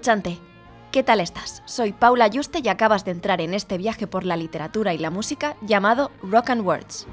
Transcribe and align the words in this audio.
Escuchante, 0.00 0.38
¿qué 0.92 1.02
tal 1.02 1.20
estás? 1.20 1.62
Soy 1.66 1.92
Paula 1.92 2.26
Yuste 2.26 2.60
y 2.64 2.68
acabas 2.68 3.04
de 3.04 3.10
entrar 3.10 3.42
en 3.42 3.52
este 3.52 3.76
viaje 3.76 4.06
por 4.06 4.24
la 4.24 4.34
literatura 4.34 4.94
y 4.94 4.98
la 4.98 5.10
música 5.10 5.56
llamado 5.60 6.10
Rock 6.22 6.48
and 6.48 6.62
Words. 6.62 7.06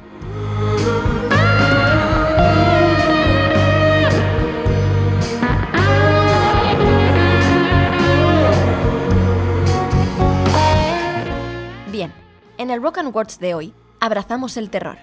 Bien, 11.91 12.13
en 12.57 12.69
el 12.69 12.81
Rock 12.81 12.99
and 12.99 13.13
Words 13.13 13.39
de 13.39 13.53
hoy 13.53 13.73
abrazamos 13.99 14.55
el 14.55 14.69
terror. 14.69 14.97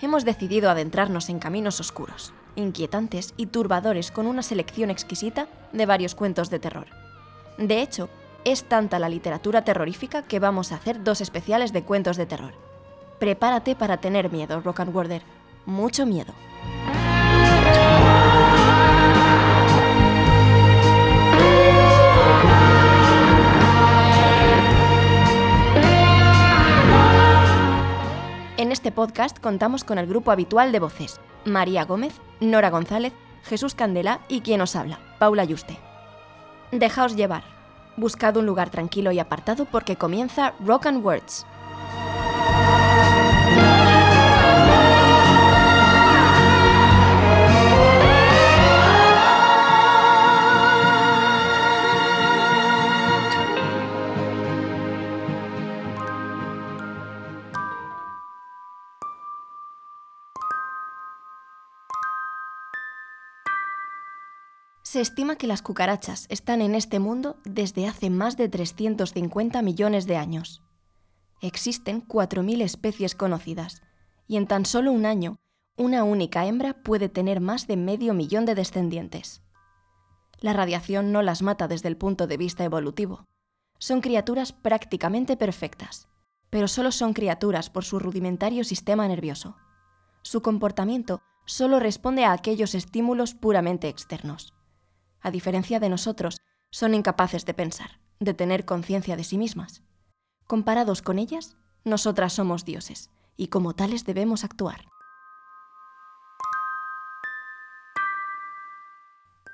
Hemos 0.00 0.24
decidido 0.24 0.70
adentrarnos 0.70 1.28
en 1.28 1.38
caminos 1.38 1.80
oscuros, 1.80 2.32
inquietantes 2.54 3.34
y 3.36 3.44
turbadores 3.44 4.10
con 4.10 4.26
una 4.26 4.42
selección 4.42 4.88
exquisita 4.88 5.48
de 5.74 5.84
varios 5.84 6.14
cuentos 6.14 6.48
de 6.48 6.60
terror. 6.60 6.86
De 7.58 7.80
hecho, 7.80 8.08
es 8.44 8.64
tanta 8.64 8.98
la 8.98 9.08
literatura 9.08 9.64
terrorífica 9.64 10.22
que 10.22 10.38
vamos 10.38 10.72
a 10.72 10.76
hacer 10.76 11.02
dos 11.02 11.20
especiales 11.20 11.72
de 11.72 11.82
cuentos 11.82 12.16
de 12.16 12.26
terror. 12.26 12.52
Prepárate 13.18 13.74
para 13.74 13.96
tener 13.96 14.30
miedo, 14.30 14.60
Rock 14.60 14.80
and 14.80 14.94
Worder. 14.94 15.22
Mucho 15.64 16.06
miedo. 16.06 16.32
En 28.58 28.72
este 28.72 28.90
podcast 28.90 29.38
contamos 29.38 29.84
con 29.84 29.98
el 29.98 30.06
grupo 30.06 30.30
habitual 30.30 30.72
de 30.72 30.78
voces, 30.78 31.20
María 31.44 31.84
Gómez, 31.84 32.14
Nora 32.40 32.70
González, 32.70 33.12
Jesús 33.44 33.74
Candela 33.74 34.20
y 34.28 34.40
quien 34.40 34.60
os 34.60 34.76
habla, 34.76 34.98
Paula 35.18 35.44
Yuste. 35.44 35.85
Dejaos 36.72 37.14
llevar. 37.14 37.44
Buscad 37.96 38.36
un 38.36 38.46
lugar 38.46 38.70
tranquilo 38.70 39.12
y 39.12 39.20
apartado 39.20 39.66
porque 39.66 39.94
comienza 39.94 40.52
Rock 40.64 40.86
and 40.86 41.04
Words. 41.04 41.46
Se 64.96 65.02
estima 65.02 65.36
que 65.36 65.46
las 65.46 65.60
cucarachas 65.60 66.24
están 66.30 66.62
en 66.62 66.74
este 66.74 67.00
mundo 67.00 67.36
desde 67.44 67.86
hace 67.86 68.08
más 68.08 68.38
de 68.38 68.48
350 68.48 69.60
millones 69.60 70.06
de 70.06 70.16
años. 70.16 70.62
Existen 71.42 72.02
4.000 72.08 72.62
especies 72.62 73.14
conocidas, 73.14 73.82
y 74.26 74.38
en 74.38 74.46
tan 74.46 74.64
solo 74.64 74.92
un 74.92 75.04
año, 75.04 75.36
una 75.76 76.02
única 76.02 76.46
hembra 76.46 76.82
puede 76.82 77.10
tener 77.10 77.42
más 77.42 77.66
de 77.66 77.76
medio 77.76 78.14
millón 78.14 78.46
de 78.46 78.54
descendientes. 78.54 79.42
La 80.40 80.54
radiación 80.54 81.12
no 81.12 81.20
las 81.20 81.42
mata 81.42 81.68
desde 81.68 81.88
el 81.88 81.98
punto 81.98 82.26
de 82.26 82.38
vista 82.38 82.64
evolutivo. 82.64 83.26
Son 83.78 84.00
criaturas 84.00 84.54
prácticamente 84.54 85.36
perfectas, 85.36 86.08
pero 86.48 86.68
solo 86.68 86.90
son 86.90 87.12
criaturas 87.12 87.68
por 87.68 87.84
su 87.84 87.98
rudimentario 87.98 88.64
sistema 88.64 89.06
nervioso. 89.06 89.56
Su 90.22 90.40
comportamiento 90.40 91.20
solo 91.44 91.80
responde 91.80 92.24
a 92.24 92.32
aquellos 92.32 92.74
estímulos 92.74 93.34
puramente 93.34 93.90
externos 93.90 94.55
a 95.26 95.32
diferencia 95.32 95.80
de 95.80 95.88
nosotros, 95.88 96.36
son 96.70 96.94
incapaces 96.94 97.44
de 97.46 97.52
pensar, 97.52 97.98
de 98.20 98.32
tener 98.32 98.64
conciencia 98.64 99.16
de 99.16 99.24
sí 99.24 99.38
mismas. 99.38 99.82
Comparados 100.46 101.02
con 101.02 101.18
ellas, 101.18 101.56
nosotras 101.82 102.32
somos 102.32 102.64
dioses, 102.64 103.10
y 103.36 103.48
como 103.48 103.74
tales 103.74 104.04
debemos 104.04 104.44
actuar. 104.44 104.86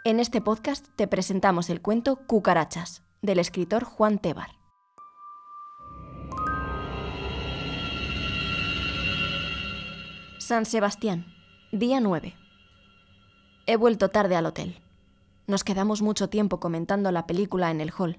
En 0.05 0.21
este 0.21 0.43
podcast 0.43 0.89
te 0.95 1.07
presentamos 1.07 1.71
el 1.71 1.81
cuento 1.81 2.17
Cucarachas, 2.27 3.03
del 3.23 3.39
escritor 3.39 3.85
Juan 3.85 4.19
Tebar. 4.19 4.51
San 10.39 10.67
Sebastián, 10.67 11.33
día 11.71 12.01
9. 12.01 12.35
He 13.65 13.77
vuelto 13.77 14.11
tarde 14.11 14.37
al 14.37 14.45
hotel. 14.45 14.83
Nos 15.47 15.65
quedamos 15.65 16.03
mucho 16.03 16.29
tiempo 16.29 16.61
comentando 16.61 17.11
la 17.11 17.27
película 17.27 17.71
en 17.71 17.81
el 17.81 17.93
hall. 17.99 18.19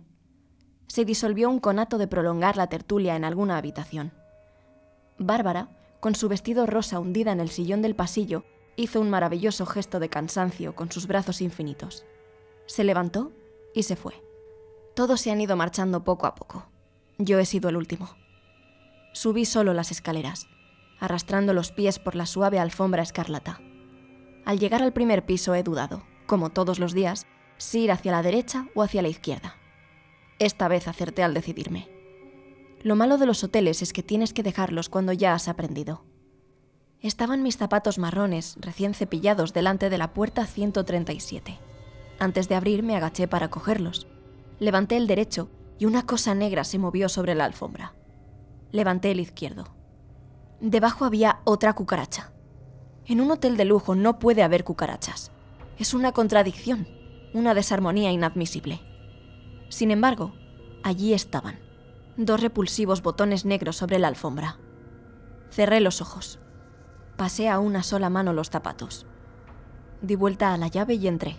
Se 0.87 1.05
disolvió 1.05 1.49
un 1.49 1.59
conato 1.59 1.97
de 1.97 2.07
prolongar 2.07 2.57
la 2.57 2.67
tertulia 2.67 3.15
en 3.15 3.23
alguna 3.23 3.57
habitación. 3.57 4.13
Bárbara, 5.17 5.69
con 6.01 6.15
su 6.15 6.27
vestido 6.27 6.65
rosa 6.65 6.99
hundida 6.99 7.31
en 7.31 7.39
el 7.39 7.49
sillón 7.49 7.81
del 7.81 7.95
pasillo, 7.95 8.43
hizo 8.75 8.99
un 8.99 9.09
maravilloso 9.09 9.65
gesto 9.65 9.99
de 9.99 10.09
cansancio 10.09 10.75
con 10.75 10.91
sus 10.91 11.07
brazos 11.07 11.39
infinitos. 11.39 12.05
Se 12.65 12.83
levantó 12.83 13.31
y 13.73 13.83
se 13.83 13.95
fue. 13.95 14.13
Todos 14.93 15.21
se 15.21 15.31
han 15.31 15.39
ido 15.39 15.55
marchando 15.55 16.03
poco 16.03 16.27
a 16.27 16.35
poco. 16.35 16.67
Yo 17.17 17.39
he 17.39 17.45
sido 17.45 17.69
el 17.69 17.77
último. 17.77 18.09
Subí 19.13 19.45
solo 19.45 19.73
las 19.73 19.91
escaleras, 19.91 20.47
arrastrando 20.99 21.53
los 21.53 21.71
pies 21.71 21.99
por 21.99 22.15
la 22.15 22.25
suave 22.25 22.59
alfombra 22.59 23.01
escarlata. 23.01 23.61
Al 24.45 24.59
llegar 24.59 24.83
al 24.83 24.91
primer 24.91 25.25
piso 25.25 25.55
he 25.55 25.63
dudado 25.63 26.03
como 26.33 26.49
todos 26.49 26.79
los 26.79 26.93
días, 26.93 27.27
si 27.57 27.81
ir 27.81 27.91
hacia 27.91 28.11
la 28.11 28.23
derecha 28.23 28.65
o 28.73 28.81
hacia 28.81 29.03
la 29.03 29.07
izquierda. 29.07 29.55
Esta 30.39 30.67
vez 30.67 30.87
acerté 30.87 31.21
al 31.21 31.35
decidirme. 31.35 31.87
Lo 32.81 32.95
malo 32.95 33.19
de 33.19 33.27
los 33.27 33.43
hoteles 33.43 33.83
es 33.83 33.93
que 33.93 34.01
tienes 34.01 34.33
que 34.33 34.41
dejarlos 34.41 34.89
cuando 34.89 35.13
ya 35.13 35.35
has 35.35 35.47
aprendido. 35.47 36.05
Estaban 37.01 37.43
mis 37.43 37.57
zapatos 37.57 37.99
marrones, 37.99 38.55
recién 38.59 38.95
cepillados, 38.95 39.53
delante 39.53 39.91
de 39.91 39.99
la 39.99 40.11
puerta 40.11 40.47
137. 40.47 41.59
Antes 42.17 42.49
de 42.49 42.55
abrir 42.55 42.81
me 42.81 42.95
agaché 42.95 43.27
para 43.27 43.51
cogerlos. 43.51 44.07
Levanté 44.57 44.97
el 44.97 45.05
derecho 45.05 45.51
y 45.77 45.85
una 45.85 46.07
cosa 46.07 46.33
negra 46.33 46.63
se 46.63 46.79
movió 46.79 47.09
sobre 47.09 47.35
la 47.35 47.45
alfombra. 47.45 47.93
Levanté 48.71 49.11
el 49.11 49.19
izquierdo. 49.19 49.75
Debajo 50.61 51.05
había 51.05 51.41
otra 51.43 51.73
cucaracha. 51.73 52.33
En 53.05 53.21
un 53.21 53.29
hotel 53.29 53.55
de 53.55 53.65
lujo 53.65 53.93
no 53.93 54.17
puede 54.17 54.41
haber 54.41 54.63
cucarachas. 54.63 55.31
Es 55.79 55.95
una 55.95 56.11
contradicción, 56.11 56.87
una 57.33 57.55
desarmonía 57.55 58.11
inadmisible. 58.11 58.79
Sin 59.69 59.89
embargo, 59.89 60.35
allí 60.83 61.13
estaban, 61.13 61.59
dos 62.15 62.41
repulsivos 62.41 63.01
botones 63.01 63.43
negros 63.43 63.77
sobre 63.77 63.97
la 63.97 64.07
alfombra. 64.07 64.59
Cerré 65.49 65.79
los 65.79 65.99
ojos. 65.99 66.39
Pasé 67.17 67.49
a 67.49 67.59
una 67.59 67.81
sola 67.81 68.09
mano 68.11 68.33
los 68.33 68.51
zapatos. 68.51 69.07
Di 70.01 70.15
vuelta 70.15 70.53
a 70.53 70.57
la 70.57 70.67
llave 70.67 70.93
y 70.93 71.07
entré. 71.07 71.37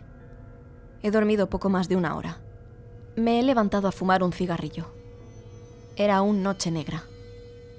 He 1.02 1.12
dormido 1.12 1.48
poco 1.48 1.69
más 1.69 1.88
de 1.88 1.96
una 1.96 2.16
hora. 2.16 2.40
Me 3.14 3.38
he 3.38 3.42
levantado 3.44 3.87
a 3.87 3.92
fumar 3.92 4.25
un 4.25 4.32
cigarrillo. 4.32 4.92
Era 5.94 6.16
aún 6.16 6.42
noche 6.42 6.72
negra. 6.72 7.04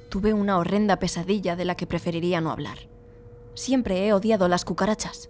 Tuve 0.10 0.32
una 0.32 0.58
horrenda 0.58 1.00
pesadilla 1.00 1.58
de 1.58 1.66
la 1.66 1.76
que 1.76 1.88
preferiría 1.88 2.40
no 2.40 2.52
hablar. 2.52 2.78
Siempre 3.56 4.08
he 4.08 4.14
odiado 4.14 4.48
las 4.48 4.64
cucarachas. 4.64 5.30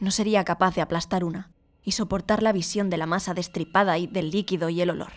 No 0.00 0.10
sería 0.10 0.44
capaz 0.44 0.74
de 0.74 0.80
aplastar 0.80 1.24
una 1.24 1.50
y 1.82 1.92
soportar 1.92 2.42
la 2.42 2.52
visión 2.52 2.90
de 2.90 2.96
la 2.96 3.06
masa 3.06 3.34
destripada 3.34 3.98
y 3.98 4.06
del 4.06 4.30
líquido 4.30 4.68
y 4.68 4.80
el 4.80 4.90
olor. 4.90 5.12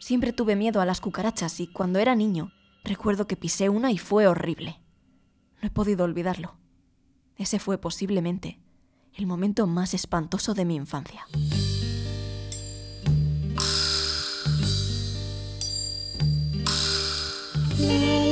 Siempre 0.00 0.32
tuve 0.32 0.56
miedo 0.56 0.80
a 0.80 0.86
las 0.86 1.00
cucarachas 1.00 1.60
y 1.60 1.66
cuando 1.66 1.98
era 1.98 2.14
niño 2.14 2.52
recuerdo 2.84 3.26
que 3.26 3.36
pisé 3.36 3.68
una 3.68 3.90
y 3.90 3.98
fue 3.98 4.26
horrible. 4.26 4.80
No 5.62 5.68
he 5.68 5.70
podido 5.70 6.04
olvidarlo. 6.04 6.56
Ese 7.36 7.58
fue 7.58 7.78
posiblemente 7.78 8.60
el 9.14 9.26
momento 9.26 9.66
más 9.66 9.94
espantoso 9.94 10.54
de 10.54 10.64
mi 10.64 10.76
infancia. 10.76 11.26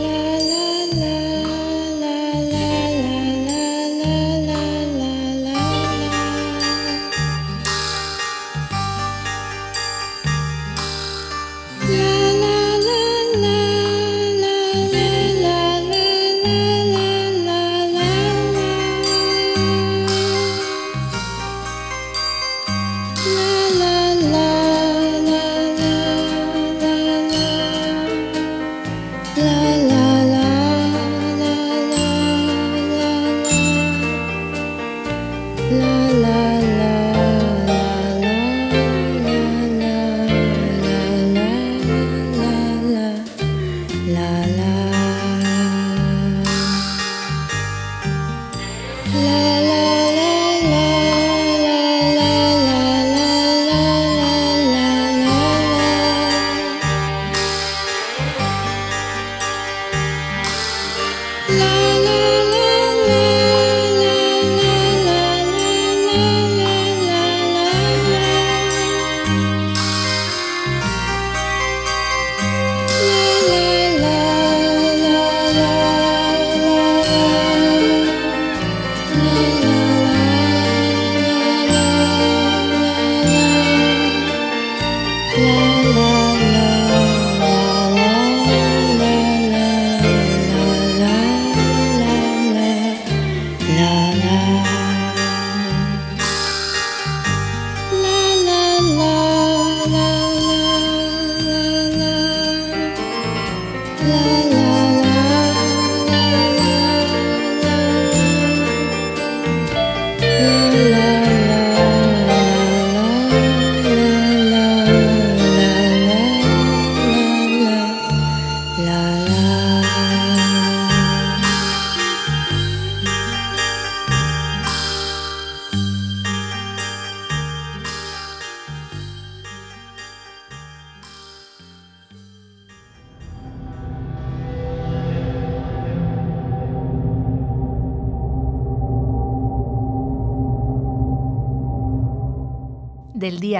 love. 35.79 36.12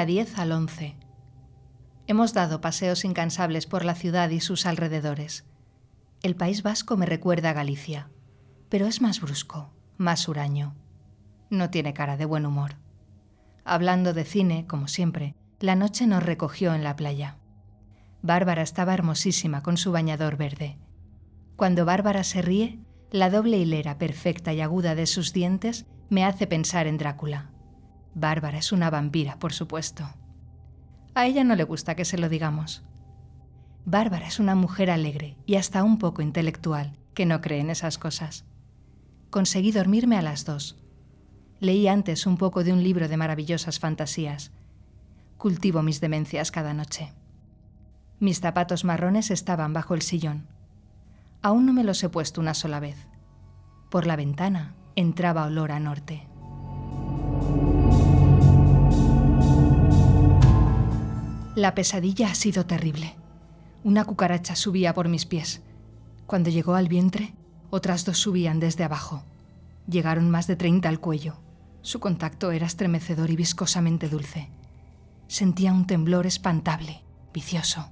Día 0.07 0.25
10 0.25 0.39
al 0.39 0.53
11. 0.53 0.97
Hemos 2.09 2.35
dado 2.35 2.61
paseos 2.61 3.05
incansables 3.05 3.67
por 3.67 3.85
la 3.85 3.95
ciudad 3.95 4.31
y 4.31 4.41
sus 4.41 4.67
alrededores. 4.67 5.45
El 6.23 6.35
País 6.35 6.65
Vasco 6.65 6.97
me 6.97 7.07
recuerda 7.07 7.51
a 7.51 7.53
Galicia, 7.53 8.11
pero 8.69 8.87
es 8.87 9.01
más 9.01 9.21
brusco, 9.21 9.73
más 9.99 10.27
huraño. 10.27 10.75
No 11.51 11.71
tiene 11.71 11.95
cara 11.95 12.17
de 12.17 12.25
buen 12.25 12.47
humor. 12.47 12.79
Hablando 13.65 14.13
de 14.13 14.25
cine, 14.25 14.67
como 14.67 14.89
siempre, 14.89 15.37
la 15.61 15.77
noche 15.77 16.09
nos 16.09 16.25
recogió 16.25 16.75
en 16.75 16.83
la 16.83 16.97
playa. 16.97 17.39
Bárbara 18.23 18.63
estaba 18.63 18.95
hermosísima 18.95 19.63
con 19.63 19.77
su 19.77 19.93
bañador 19.93 20.37
verde. 20.37 20.79
Cuando 21.55 21.85
Bárbara 21.85 22.25
se 22.25 22.43
ríe, 22.43 22.81
la 23.13 23.31
doble 23.31 23.59
hilera 23.59 23.99
perfecta 23.99 24.53
y 24.53 24.63
aguda 24.63 24.97
de 24.97 25.07
sus 25.07 25.33
dientes 25.33 25.87
me 26.09 26.25
hace 26.25 26.49
pensar 26.49 26.89
en 26.89 26.99
Drácula. 26.99 27.52
Bárbara 28.15 28.59
es 28.59 28.73
una 28.73 28.91
vampira, 28.91 29.39
por 29.39 29.53
supuesto. 29.53 30.05
A 31.15 31.27
ella 31.27 31.45
no 31.45 31.57
le 31.57 31.65
gusta 31.65 31.95
que 31.95 32.05
se 32.05 32.19
lo 32.19 32.29
digamos. 32.29 32.83
Bárbara 33.85 34.27
es 34.27 34.39
una 34.39 34.55
mujer 34.55 34.91
alegre 34.91 35.37
y 35.47 35.57
hasta 35.57 35.83
un 35.83 35.99
poco 35.99 36.23
intelectual, 36.23 36.97
que 37.15 37.27
no 37.27 37.41
cree 37.41 37.61
en 37.61 37.71
esas 37.71 37.99
cosas. 37.99 38.45
Conseguí 39.31 39.73
dormirme 39.73 40.17
a 40.17 40.23
las 40.23 40.45
dos. 40.45 40.79
Leí 41.59 41.89
antes 41.89 42.27
un 42.27 42.37
poco 42.37 42.65
de 42.65 42.73
un 42.73 42.83
libro 42.83 43.09
de 43.09 43.17
maravillosas 43.17 43.79
fantasías. 43.79 44.53
Cultivo 45.39 45.83
mis 45.83 46.01
demencias 46.01 46.51
cada 46.51 46.75
noche. 46.75 47.13
Mis 48.21 48.41
zapatos 48.41 48.85
marrones 48.85 49.31
estaban 49.31 49.73
bajo 49.73 49.95
el 49.95 50.03
sillón. 50.03 50.47
Aún 51.41 51.67
no 51.67 51.73
me 51.73 51.83
los 51.83 52.03
he 52.05 52.09
puesto 52.09 52.41
una 52.41 52.55
sola 52.55 52.79
vez. 52.79 53.09
Por 53.91 54.07
la 54.07 54.17
ventana 54.17 54.75
entraba 54.95 55.45
olor 55.45 55.73
a 55.73 55.81
norte. 55.81 56.29
La 61.55 61.75
pesadilla 61.75 62.31
ha 62.31 62.35
sido 62.35 62.65
terrible. 62.65 63.15
Una 63.85 64.07
cucaracha 64.07 64.57
subía 64.57 64.95
por 64.95 65.09
mis 65.09 65.27
pies. 65.27 65.61
Cuando 66.25 66.49
llegó 66.49 66.77
al 66.77 66.89
vientre, 66.89 67.35
otras 67.69 68.07
dos 68.07 68.17
subían 68.17 68.59
desde 68.59 68.85
abajo. 68.85 69.23
Llegaron 69.87 70.31
más 70.31 70.47
de 70.47 70.57
treinta 70.57 70.89
al 70.89 70.99
cuello. 70.99 71.43
Su 71.83 72.01
contacto 72.01 72.53
era 72.53 72.67
estremecedor 72.67 73.31
y 73.31 73.37
viscosamente 73.37 74.09
dulce. 74.09 74.49
Sentía 75.29 75.75
un 75.75 75.87
temblor 75.87 76.27
espantable, 76.27 77.03
vicioso. 77.35 77.91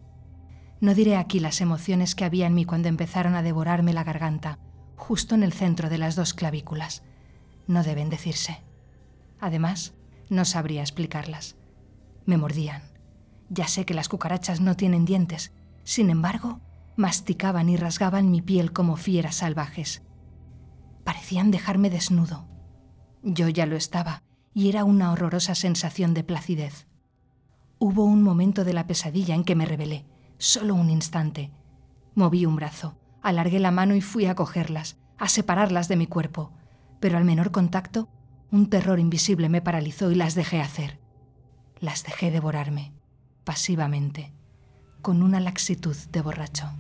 No 0.80 0.94
diré 0.94 1.16
aquí 1.16 1.38
las 1.38 1.60
emociones 1.60 2.14
que 2.14 2.24
había 2.24 2.46
en 2.46 2.54
mí 2.54 2.64
cuando 2.64 2.88
empezaron 2.88 3.34
a 3.34 3.42
devorarme 3.42 3.92
la 3.92 4.04
garganta, 4.04 4.58
justo 4.96 5.34
en 5.34 5.42
el 5.42 5.52
centro 5.52 5.90
de 5.90 5.98
las 5.98 6.16
dos 6.16 6.32
clavículas. 6.32 7.02
No 7.66 7.82
deben 7.82 8.08
decirse. 8.08 8.62
Además, 9.38 9.92
no 10.30 10.46
sabría 10.46 10.80
explicarlas. 10.80 11.56
Me 12.24 12.38
mordían, 12.38 12.89
ya 13.50 13.66
sé 13.66 13.84
que 13.84 13.94
las 13.94 14.08
cucarachas 14.08 14.60
no 14.60 14.76
tienen 14.76 15.04
dientes, 15.04 15.52
sin 15.82 16.08
embargo, 16.08 16.60
masticaban 16.96 17.68
y 17.68 17.76
rasgaban 17.76 18.30
mi 18.30 18.40
piel 18.40 18.72
como 18.72 18.96
fieras 18.96 19.36
salvajes. 19.36 20.02
Parecían 21.04 21.50
dejarme 21.50 21.90
desnudo. 21.90 22.46
Yo 23.22 23.48
ya 23.48 23.66
lo 23.66 23.76
estaba, 23.76 24.22
y 24.54 24.68
era 24.68 24.84
una 24.84 25.10
horrorosa 25.10 25.56
sensación 25.56 26.14
de 26.14 26.22
placidez. 26.22 26.86
Hubo 27.80 28.04
un 28.04 28.22
momento 28.22 28.64
de 28.64 28.72
la 28.72 28.86
pesadilla 28.86 29.34
en 29.34 29.42
que 29.42 29.56
me 29.56 29.66
rebelé, 29.66 30.06
solo 30.38 30.74
un 30.74 30.88
instante. 30.88 31.50
Moví 32.14 32.46
un 32.46 32.54
brazo, 32.54 32.98
alargué 33.20 33.58
la 33.58 33.72
mano 33.72 33.96
y 33.96 34.00
fui 34.00 34.26
a 34.26 34.36
cogerlas, 34.36 34.96
a 35.18 35.28
separarlas 35.28 35.88
de 35.88 35.96
mi 35.96 36.06
cuerpo, 36.06 36.52
pero 37.00 37.18
al 37.18 37.24
menor 37.24 37.50
contacto, 37.50 38.08
un 38.52 38.68
terror 38.68 39.00
invisible 39.00 39.48
me 39.48 39.60
paralizó 39.60 40.12
y 40.12 40.14
las 40.14 40.36
dejé 40.36 40.60
hacer. 40.60 41.00
Las 41.80 42.04
dejé 42.04 42.30
devorarme 42.30 42.92
pasivamente, 43.44 44.32
con 45.02 45.22
una 45.22 45.40
laxitud 45.40 45.96
de 46.12 46.20
borracho. 46.20 46.70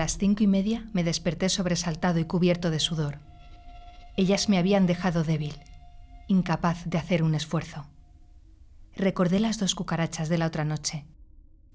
Las 0.00 0.16
cinco 0.16 0.42
y 0.42 0.46
media 0.46 0.88
me 0.94 1.04
desperté 1.04 1.50
sobresaltado 1.50 2.20
y 2.20 2.24
cubierto 2.24 2.70
de 2.70 2.80
sudor. 2.80 3.18
Ellas 4.16 4.48
me 4.48 4.56
habían 4.56 4.86
dejado 4.86 5.24
débil, 5.24 5.54
incapaz 6.26 6.86
de 6.86 6.96
hacer 6.96 7.22
un 7.22 7.34
esfuerzo. 7.34 7.86
Recordé 8.96 9.40
las 9.40 9.58
dos 9.58 9.74
cucarachas 9.74 10.30
de 10.30 10.38
la 10.38 10.46
otra 10.46 10.64
noche. 10.64 11.04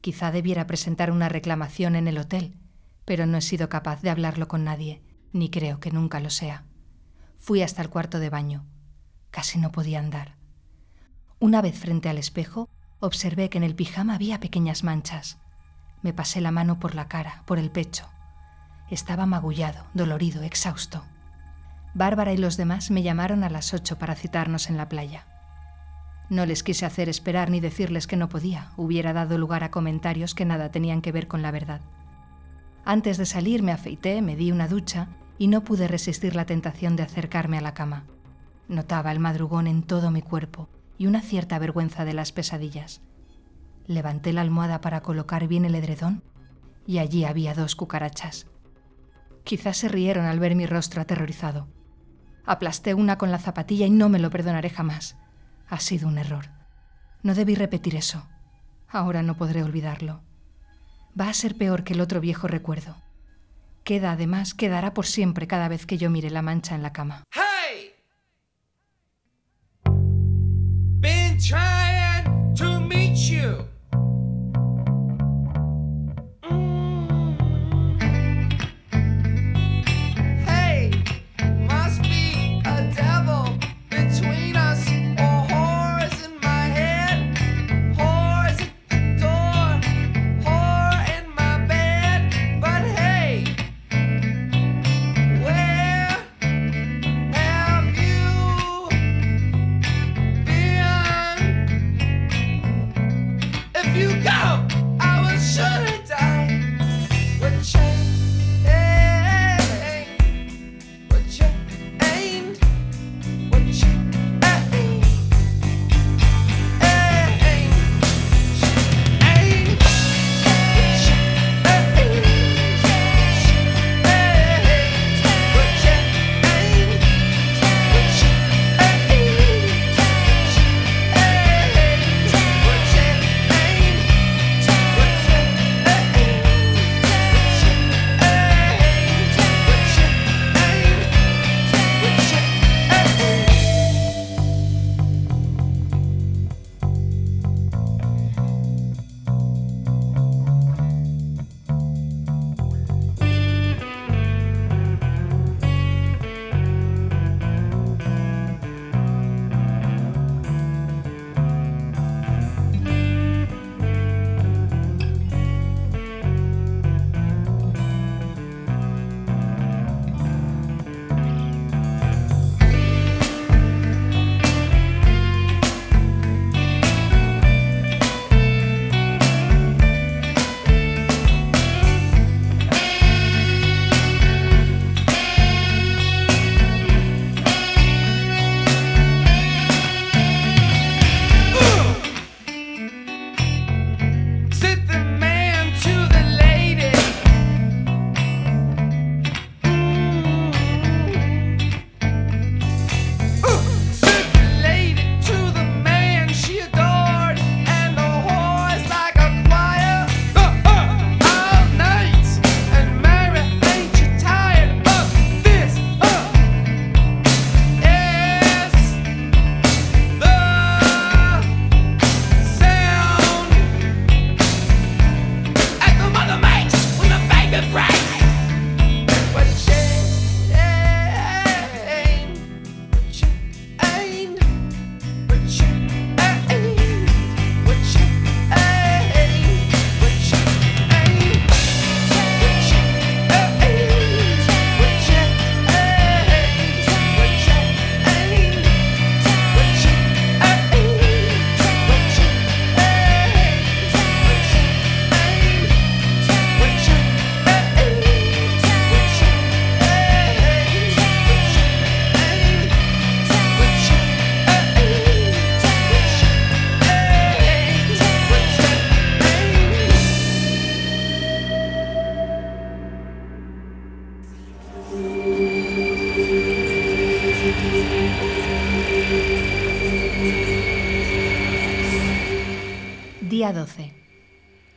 Quizá 0.01 0.31
debiera 0.31 0.65
presentar 0.65 1.11
una 1.11 1.29
reclamación 1.29 1.95
en 1.95 2.07
el 2.07 2.17
hotel, 2.17 2.57
pero 3.05 3.27
no 3.27 3.37
he 3.37 3.41
sido 3.41 3.69
capaz 3.69 4.01
de 4.01 4.09
hablarlo 4.09 4.47
con 4.47 4.63
nadie, 4.63 5.03
ni 5.31 5.51
creo 5.51 5.79
que 5.79 5.91
nunca 5.91 6.19
lo 6.19 6.31
sea. 6.31 6.65
Fui 7.37 7.61
hasta 7.61 7.83
el 7.83 7.91
cuarto 7.91 8.17
de 8.17 8.31
baño. 8.31 8.65
Casi 9.29 9.59
no 9.59 9.71
podía 9.71 9.99
andar. 9.99 10.35
Una 11.37 11.61
vez 11.61 11.77
frente 11.77 12.09
al 12.09 12.17
espejo, 12.17 12.69
observé 12.99 13.51
que 13.51 13.59
en 13.59 13.63
el 13.63 13.75
pijama 13.75 14.15
había 14.15 14.39
pequeñas 14.39 14.83
manchas. 14.83 15.37
Me 16.01 16.11
pasé 16.11 16.41
la 16.41 16.49
mano 16.49 16.79
por 16.79 16.95
la 16.95 17.07
cara, 17.07 17.43
por 17.45 17.59
el 17.59 17.69
pecho. 17.69 18.09
Estaba 18.89 19.25
magullado, 19.25 19.83
dolorido, 19.93 20.43
exhausto. 20.43 21.03
Bárbara 21.95 22.33
y 22.33 22.37
los 22.37 22.55
demás 22.55 22.91
me 22.91 23.01
llamaron 23.01 23.43
a 23.43 23.49
las 23.49 23.73
ocho 23.73 23.97
para 23.97 24.15
citarnos 24.15 24.69
en 24.69 24.77
la 24.77 24.89
playa. 24.89 25.25
No 26.29 26.45
les 26.45 26.61
quise 26.61 26.85
hacer 26.85 27.09
esperar 27.09 27.49
ni 27.49 27.59
decirles 27.59 28.05
que 28.05 28.17
no 28.17 28.29
podía, 28.29 28.71
hubiera 28.77 29.13
dado 29.13 29.37
lugar 29.37 29.63
a 29.63 29.71
comentarios 29.71 30.35
que 30.35 30.45
nada 30.45 30.69
tenían 30.69 31.01
que 31.01 31.11
ver 31.11 31.27
con 31.27 31.41
la 31.41 31.51
verdad. 31.51 31.81
Antes 32.83 33.17
de 33.17 33.25
salir 33.25 33.63
me 33.63 33.71
afeité, 33.71 34.21
me 34.21 34.35
di 34.35 34.51
una 34.51 34.67
ducha 34.67 35.07
y 35.37 35.47
no 35.47 35.63
pude 35.63 35.87
resistir 35.87 36.35
la 36.35 36.45
tentación 36.45 36.95
de 36.95 37.03
acercarme 37.03 37.57
a 37.57 37.61
la 37.61 37.73
cama. 37.73 38.03
Notaba 38.67 39.11
el 39.11 39.19
madrugón 39.19 39.67
en 39.67 39.83
todo 39.83 40.11
mi 40.11 40.21
cuerpo 40.21 40.69
y 40.97 41.07
una 41.07 41.21
cierta 41.21 41.57
vergüenza 41.59 42.05
de 42.05 42.13
las 42.13 42.31
pesadillas. 42.31 43.01
Levanté 43.87 44.33
la 44.33 44.41
almohada 44.41 44.81
para 44.81 45.01
colocar 45.01 45.47
bien 45.47 45.65
el 45.65 45.75
edredón 45.75 46.23
y 46.87 46.99
allí 46.99 47.25
había 47.25 47.53
dos 47.53 47.75
cucarachas. 47.75 48.47
Quizás 49.45 49.77
se 49.77 49.87
rieron 49.87 50.25
al 50.25 50.39
ver 50.39 50.55
mi 50.55 50.65
rostro 50.65 51.01
aterrorizado. 51.01 51.69
Aplasté 52.45 52.93
una 52.93 53.17
con 53.17 53.31
la 53.31 53.39
zapatilla 53.39 53.85
y 53.85 53.91
no 53.91 54.09
me 54.09 54.19
lo 54.19 54.29
perdonaré 54.29 54.69
jamás. 54.69 55.15
Ha 55.69 55.79
sido 55.79 56.09
un 56.09 56.17
error. 56.17 56.49
No 57.23 57.33
debí 57.33 57.55
repetir 57.55 57.95
eso. 57.95 58.27
Ahora 58.89 59.23
no 59.23 59.35
podré 59.37 59.63
olvidarlo. 59.63 60.21
Va 61.19 61.29
a 61.29 61.33
ser 61.33 61.55
peor 61.55 61.85
que 61.85 61.93
el 61.93 62.01
otro 62.01 62.19
viejo 62.19 62.47
recuerdo. 62.49 62.97
Queda 63.85 64.11
además, 64.11 64.53
quedará 64.53 64.93
por 64.93 65.05
siempre 65.05 65.47
cada 65.47 65.69
vez 65.69 65.85
que 65.85 65.97
yo 65.97 66.09
mire 66.09 66.29
la 66.29 66.41
mancha 66.41 66.75
en 66.75 66.83
la 66.83 66.91
cama. 66.91 67.23
trying 71.47 71.94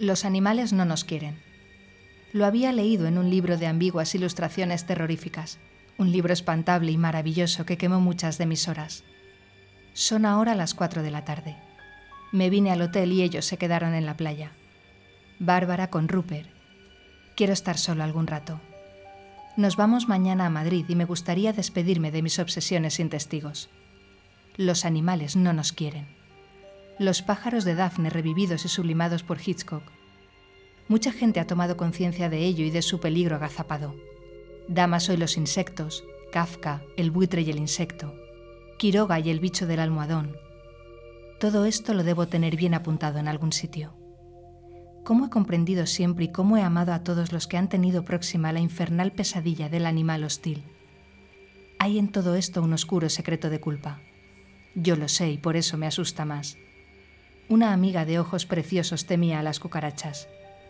Los 0.08 0.24
animales 0.24 0.72
no 0.72 0.86
nos 0.86 1.04
quieren. 1.04 1.38
Lo 2.32 2.46
había 2.46 2.72
leído 2.72 3.08
en 3.08 3.18
un 3.18 3.28
libro 3.28 3.58
de 3.58 3.66
ambiguas 3.66 4.14
ilustraciones 4.14 4.86
terroríficas, 4.86 5.58
un 5.98 6.12
libro 6.12 6.32
espantable 6.32 6.90
y 6.90 6.96
maravilloso 6.96 7.66
que 7.66 7.76
quemó 7.76 8.00
muchas 8.00 8.38
de 8.38 8.46
mis 8.46 8.68
horas. 8.68 9.04
Son 9.92 10.24
ahora 10.24 10.54
las 10.54 10.72
cuatro 10.72 11.02
de 11.02 11.10
la 11.10 11.26
tarde. 11.26 11.56
Me 12.32 12.48
vine 12.48 12.70
al 12.70 12.80
hotel 12.80 13.12
y 13.12 13.20
ellos 13.20 13.44
se 13.44 13.58
quedaron 13.58 13.92
en 13.92 14.06
la 14.06 14.16
playa. 14.16 14.52
Bárbara 15.40 15.90
con 15.90 16.08
Rupert. 16.08 16.48
Quiero 17.36 17.52
estar 17.52 17.76
solo 17.76 18.02
algún 18.02 18.26
rato. 18.26 18.62
Nos 19.58 19.76
vamos 19.76 20.08
mañana 20.08 20.46
a 20.46 20.50
Madrid 20.50 20.86
y 20.88 20.94
me 20.94 21.04
gustaría 21.04 21.52
despedirme 21.52 22.10
de 22.12 22.22
mis 22.22 22.38
obsesiones 22.38 22.94
sin 22.94 23.10
testigos. 23.10 23.68
Los 24.56 24.86
animales 24.86 25.36
no 25.36 25.52
nos 25.52 25.72
quieren. 25.72 26.06
Los 26.98 27.20
pájaros 27.20 27.66
de 27.66 27.74
Daphne 27.74 28.08
revividos 28.08 28.64
y 28.64 28.68
sublimados 28.68 29.22
por 29.22 29.38
Hitchcock. 29.46 29.97
Mucha 30.88 31.12
gente 31.12 31.40
ha 31.40 31.46
tomado 31.46 31.76
conciencia 31.76 32.28
de 32.28 32.44
ello 32.44 32.64
y 32.64 32.70
de 32.70 32.82
su 32.82 32.98
peligro 33.00 33.36
agazapado. 33.36 33.94
Damas 34.68 35.08
hoy 35.08 35.16
los 35.16 35.36
insectos, 35.36 36.04
Kafka, 36.32 36.82
el 36.96 37.10
buitre 37.10 37.42
y 37.42 37.50
el 37.50 37.58
insecto, 37.58 38.14
Quiroga 38.78 39.20
y 39.20 39.30
el 39.30 39.40
bicho 39.40 39.66
del 39.66 39.80
almohadón. 39.80 40.36
Todo 41.40 41.66
esto 41.66 41.94
lo 41.94 42.04
debo 42.04 42.26
tener 42.28 42.56
bien 42.56 42.74
apuntado 42.74 43.18
en 43.18 43.28
algún 43.28 43.52
sitio 43.52 43.94
cómo 45.08 45.24
he 45.24 45.30
comprendido 45.30 45.86
siempre 45.86 46.26
y 46.26 46.28
cómo 46.28 46.58
he 46.58 46.62
amado 46.62 46.92
a 46.92 47.02
todos 47.02 47.32
los 47.32 47.46
que 47.46 47.56
han 47.56 47.70
tenido 47.70 48.04
próxima 48.04 48.52
la 48.52 48.60
infernal 48.60 49.10
pesadilla 49.12 49.70
del 49.70 49.86
animal 49.86 50.22
hostil. 50.22 50.64
Hay 51.78 51.98
en 51.98 52.12
todo 52.12 52.34
esto 52.34 52.60
un 52.60 52.74
oscuro 52.74 53.08
secreto 53.08 53.48
de 53.48 53.58
culpa. 53.58 54.02
Yo 54.74 54.96
lo 54.96 55.08
sé 55.08 55.30
y 55.30 55.38
por 55.38 55.56
eso 55.56 55.78
me 55.78 55.86
asusta 55.86 56.26
más. 56.26 56.58
Una 57.48 57.72
amiga 57.72 58.04
de 58.04 58.18
ojos 58.18 58.44
preciosos 58.44 59.06
temía 59.06 59.38
a 59.38 59.42
las 59.42 59.60
cucarachas. 59.60 60.28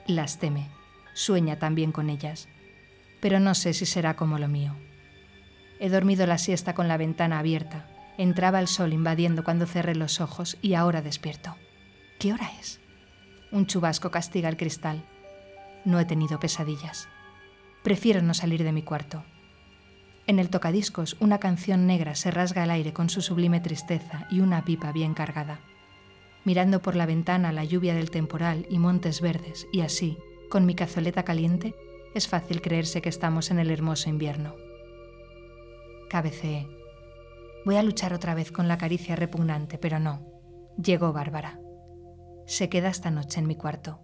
Las 0.08 0.38
teme. 0.38 0.70
Sueña 1.12 1.58
también 1.58 1.92
con 1.92 2.08
ellas. 2.08 2.48
Pero 3.20 3.40
no 3.40 3.54
sé 3.54 3.74
si 3.74 3.84
será 3.84 4.16
como 4.16 4.38
lo 4.38 4.48
mío. 4.48 4.74
He 5.80 5.90
dormido 5.90 6.26
la 6.26 6.38
siesta 6.38 6.74
con 6.74 6.88
la 6.88 6.96
ventana 6.96 7.38
abierta. 7.38 7.86
Entraba 8.16 8.58
el 8.58 8.68
sol 8.68 8.94
invadiendo 8.94 9.44
cuando 9.44 9.66
cerré 9.66 9.94
los 9.94 10.22
ojos 10.22 10.56
y 10.62 10.72
ahora 10.72 11.02
despierto. 11.02 11.56
¿Qué 12.18 12.32
hora 12.32 12.50
es? 12.58 12.80
Un 13.52 13.66
chubasco 13.66 14.10
castiga 14.10 14.48
el 14.48 14.56
cristal. 14.56 15.04
No 15.84 16.00
he 16.00 16.06
tenido 16.06 16.40
pesadillas. 16.40 17.06
Prefiero 17.82 18.22
no 18.22 18.32
salir 18.32 18.64
de 18.64 18.72
mi 18.72 18.82
cuarto. 18.82 19.24
En 20.26 20.38
el 20.38 20.48
tocadiscos, 20.48 21.18
una 21.20 21.38
canción 21.38 21.86
negra 21.86 22.14
se 22.14 22.30
rasga 22.30 22.62
al 22.62 22.70
aire 22.70 22.94
con 22.94 23.10
su 23.10 23.20
sublime 23.20 23.60
tristeza 23.60 24.26
y 24.30 24.40
una 24.40 24.64
pipa 24.64 24.90
bien 24.90 25.12
cargada. 25.12 25.60
Mirando 26.48 26.80
por 26.80 26.96
la 26.96 27.04
ventana 27.04 27.52
la 27.52 27.62
lluvia 27.62 27.94
del 27.94 28.10
temporal 28.10 28.64
y 28.70 28.78
montes 28.78 29.20
verdes, 29.20 29.66
y 29.70 29.82
así, 29.82 30.16
con 30.48 30.64
mi 30.64 30.74
cazoleta 30.74 31.22
caliente, 31.22 31.74
es 32.14 32.26
fácil 32.26 32.62
creerse 32.62 33.02
que 33.02 33.10
estamos 33.10 33.50
en 33.50 33.58
el 33.58 33.70
hermoso 33.70 34.08
invierno. 34.08 34.54
Cabeceé. 36.08 36.66
Voy 37.66 37.76
a 37.76 37.82
luchar 37.82 38.14
otra 38.14 38.34
vez 38.34 38.50
con 38.50 38.66
la 38.66 38.78
caricia 38.78 39.14
repugnante, 39.14 39.76
pero 39.76 39.98
no. 39.98 40.26
Llegó 40.82 41.12
Bárbara 41.12 41.60
se 42.48 42.70
queda 42.70 42.88
esta 42.88 43.10
noche 43.10 43.40
en 43.40 43.46
mi 43.46 43.56
cuarto. 43.56 44.00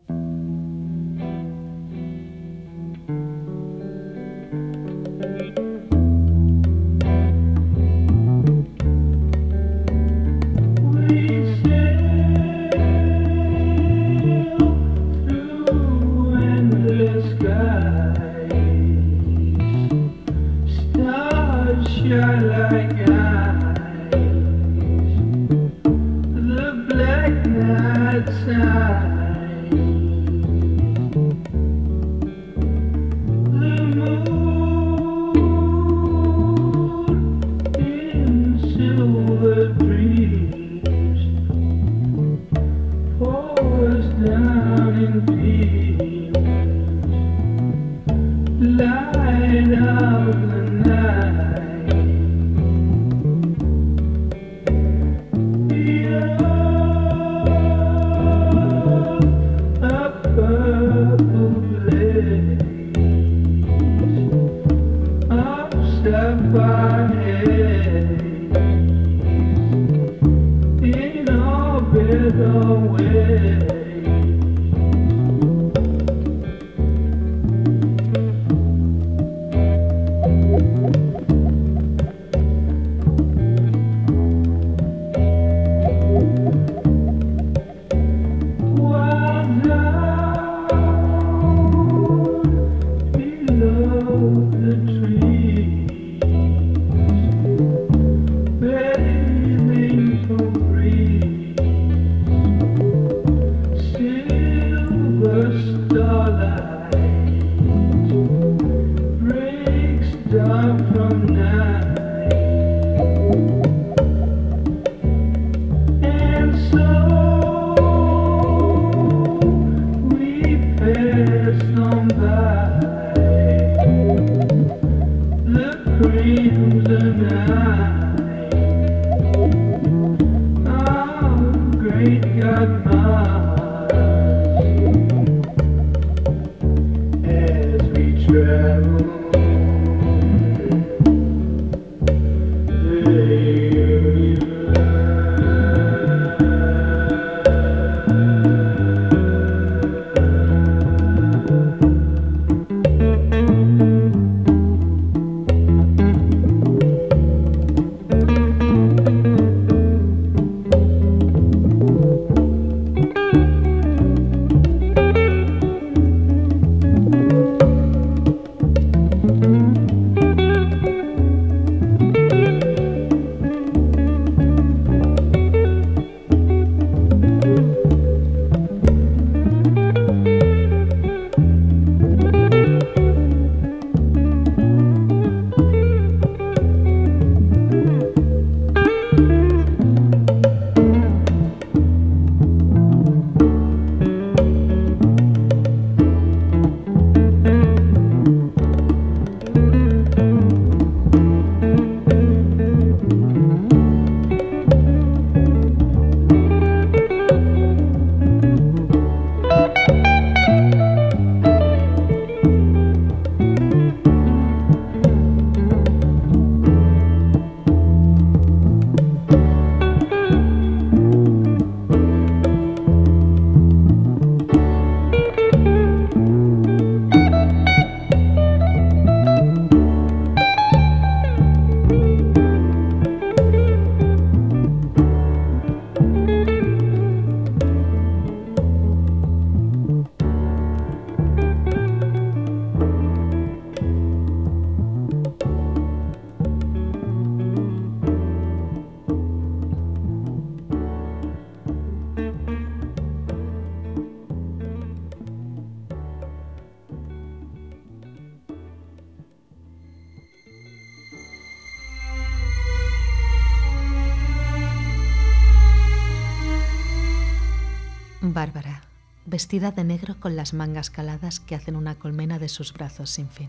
Vestida 269.35 269.73
de 269.73 269.83
negro 269.83 270.15
con 270.21 270.37
las 270.37 270.55
mangas 270.55 270.91
caladas 270.91 271.41
que 271.41 271.57
hacen 271.57 271.75
una 271.75 271.97
colmena 271.97 272.39
de 272.39 272.49
sus 272.49 272.73
brazos 272.73 273.11
sin 273.11 273.29
fin. 273.29 273.49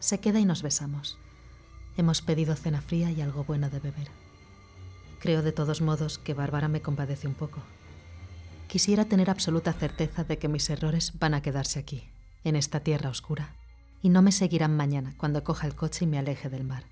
Se 0.00 0.18
queda 0.18 0.40
y 0.40 0.44
nos 0.44 0.64
besamos. 0.64 1.16
Hemos 1.96 2.22
pedido 2.22 2.56
cena 2.56 2.80
fría 2.80 3.08
y 3.12 3.20
algo 3.20 3.44
bueno 3.44 3.70
de 3.70 3.78
beber. 3.78 4.08
Creo 5.20 5.42
de 5.42 5.52
todos 5.52 5.80
modos 5.80 6.18
que 6.18 6.34
Bárbara 6.34 6.66
me 6.66 6.82
compadece 6.82 7.28
un 7.28 7.34
poco. 7.34 7.60
Quisiera 8.66 9.04
tener 9.04 9.30
absoluta 9.30 9.72
certeza 9.72 10.24
de 10.24 10.38
que 10.38 10.48
mis 10.48 10.68
errores 10.68 11.12
van 11.20 11.34
a 11.34 11.40
quedarse 11.40 11.78
aquí, 11.78 12.08
en 12.42 12.56
esta 12.56 12.80
tierra 12.80 13.10
oscura, 13.10 13.54
y 14.02 14.08
no 14.08 14.22
me 14.22 14.32
seguirán 14.32 14.76
mañana 14.76 15.14
cuando 15.18 15.44
coja 15.44 15.68
el 15.68 15.76
coche 15.76 16.04
y 16.04 16.08
me 16.08 16.18
aleje 16.18 16.48
del 16.48 16.64
mar. 16.64 16.82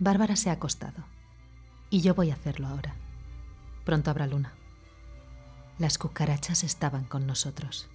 Bárbara 0.00 0.34
se 0.34 0.50
ha 0.50 0.54
acostado, 0.54 1.04
y 1.88 2.00
yo 2.00 2.16
voy 2.16 2.32
a 2.32 2.34
hacerlo 2.34 2.66
ahora. 2.66 2.96
Pronto 3.84 4.10
habrá 4.10 4.26
luna. 4.26 4.54
Las 5.78 5.98
cucarachas 5.98 6.64
estaban 6.64 7.04
con 7.04 7.26
nosotros. 7.26 7.88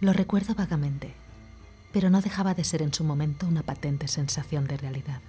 Lo 0.00 0.12
recuerdo 0.12 0.54
vagamente, 0.54 1.14
pero 1.92 2.10
no 2.10 2.20
dejaba 2.20 2.54
de 2.54 2.64
ser 2.64 2.82
en 2.82 2.92
su 2.92 3.04
momento 3.04 3.46
una 3.46 3.62
patente 3.62 4.08
sensación 4.08 4.66
de 4.66 4.76
realidad. 4.76 5.20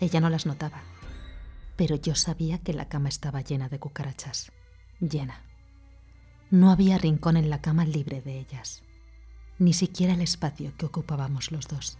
Ella 0.00 0.20
no 0.20 0.30
las 0.30 0.46
notaba, 0.46 0.80
pero 1.76 1.96
yo 1.96 2.14
sabía 2.14 2.58
que 2.58 2.72
la 2.72 2.88
cama 2.88 3.10
estaba 3.10 3.42
llena 3.42 3.68
de 3.68 3.78
cucarachas, 3.78 4.50
llena. 4.98 5.42
No 6.50 6.70
había 6.70 6.96
rincón 6.96 7.36
en 7.36 7.50
la 7.50 7.60
cama 7.60 7.84
libre 7.84 8.22
de 8.22 8.38
ellas, 8.38 8.82
ni 9.58 9.74
siquiera 9.74 10.14
el 10.14 10.22
espacio 10.22 10.72
que 10.78 10.86
ocupábamos 10.86 11.52
los 11.52 11.68
dos. 11.68 11.98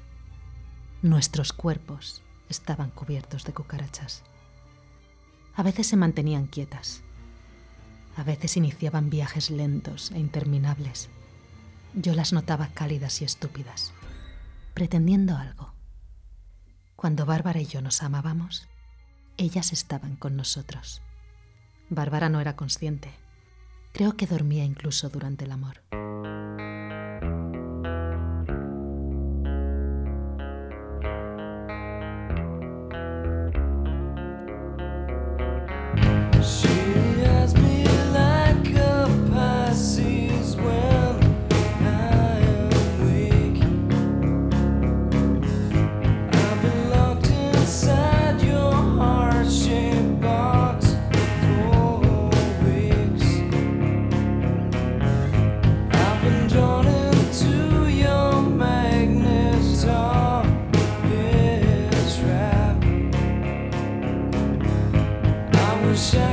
Nuestros 1.02 1.52
cuerpos 1.52 2.22
estaban 2.48 2.90
cubiertos 2.90 3.44
de 3.44 3.52
cucarachas. 3.52 4.22
A 5.54 5.62
veces 5.62 5.86
se 5.86 5.96
mantenían 5.96 6.46
quietas, 6.46 7.02
a 8.20 8.22
veces 8.22 8.58
iniciaban 8.58 9.08
viajes 9.08 9.48
lentos 9.48 10.10
e 10.10 10.18
interminables. 10.18 11.08
Yo 11.94 12.14
las 12.14 12.34
notaba 12.34 12.68
cálidas 12.68 13.22
y 13.22 13.24
estúpidas, 13.24 13.94
pretendiendo 14.74 15.38
algo. 15.38 15.72
Cuando 16.96 17.24
Bárbara 17.24 17.62
y 17.62 17.64
yo 17.64 17.80
nos 17.80 18.02
amábamos, 18.02 18.68
ellas 19.38 19.72
estaban 19.72 20.16
con 20.16 20.36
nosotros. 20.36 21.00
Bárbara 21.88 22.28
no 22.28 22.42
era 22.42 22.56
consciente. 22.56 23.10
Creo 23.94 24.18
que 24.18 24.26
dormía 24.26 24.64
incluso 24.64 25.08
durante 25.08 25.46
el 25.46 25.52
amor. 25.52 25.80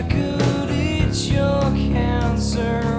Could 0.03 0.71
eat 0.71 1.31
your 1.31 1.61
cancer 1.91 2.96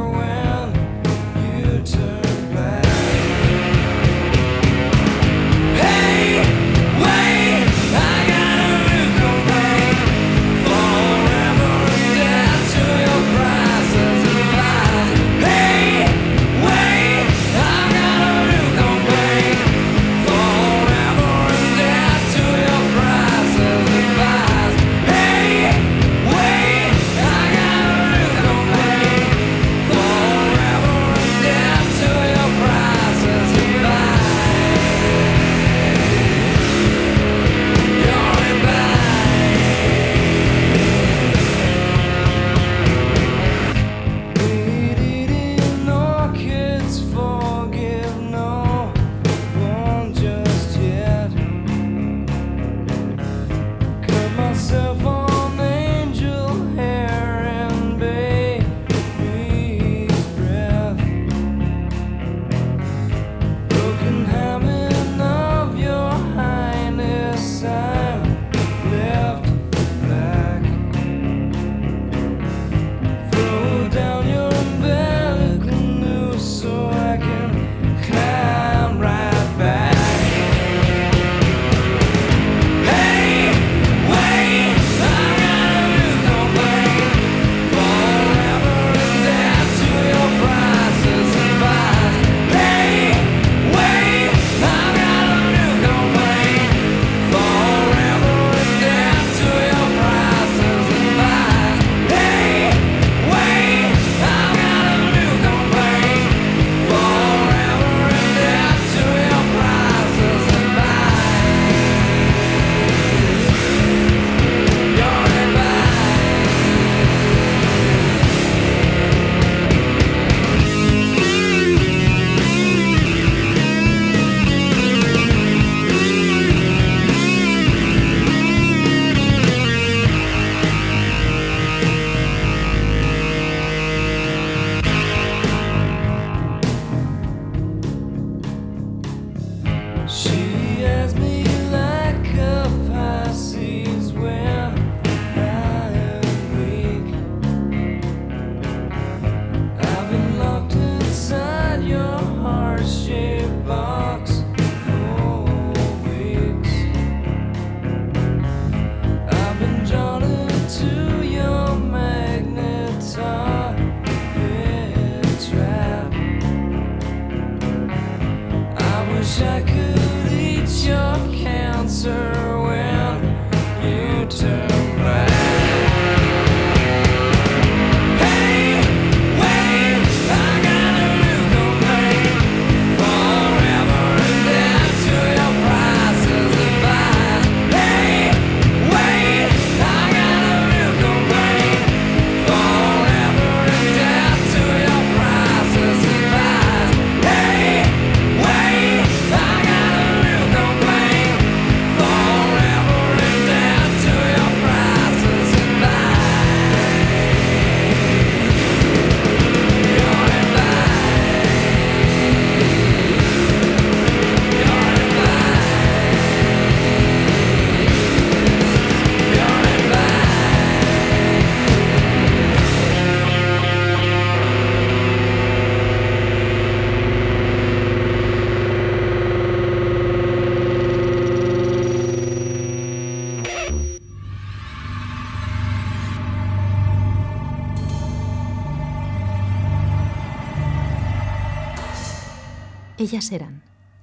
Ellas 243.09 243.33
eran, 243.33 243.63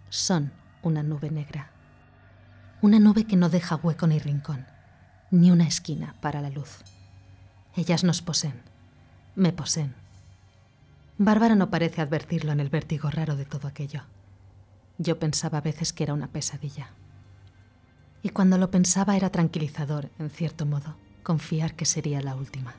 son 0.10 0.52
una 0.82 1.04
nube 1.04 1.30
negra. 1.30 1.70
Una 2.82 2.98
nube 2.98 3.26
que 3.26 3.36
no 3.36 3.50
deja 3.50 3.76
hueco 3.76 4.08
ni 4.08 4.18
rincón, 4.18 4.66
ni 5.30 5.52
una 5.52 5.68
esquina 5.68 6.16
para 6.22 6.42
la 6.42 6.50
luz. 6.50 6.80
Ellas 7.76 8.04
nos 8.04 8.24
poseen, 8.24 8.64
me 9.36 9.54
poseen. 9.54 9.94
Bárbara 11.20 11.54
no 11.54 11.70
parece 11.70 12.02
advertirlo 12.02 12.52
en 12.52 12.60
el 12.60 12.70
vértigo 12.70 13.12
raro 13.12 13.36
de 13.36 13.46
todo 13.46 13.68
aquello. 13.68 14.02
Yo 14.98 15.20
pensaba 15.20 15.60
a 15.60 15.62
veces 15.62 15.94
que 15.94 16.02
era 16.02 16.16
una 16.16 16.30
pesadilla. 16.30 16.90
Y 18.24 18.30
cuando 18.30 18.58
lo 18.58 18.72
pensaba 18.72 19.16
era 19.16 19.30
tranquilizador, 19.30 20.10
en 20.18 20.32
cierto 20.32 20.66
modo, 20.66 20.96
confiar 21.22 21.76
que 21.76 21.86
sería 21.86 22.22
la 22.22 22.34
última. 22.34 22.74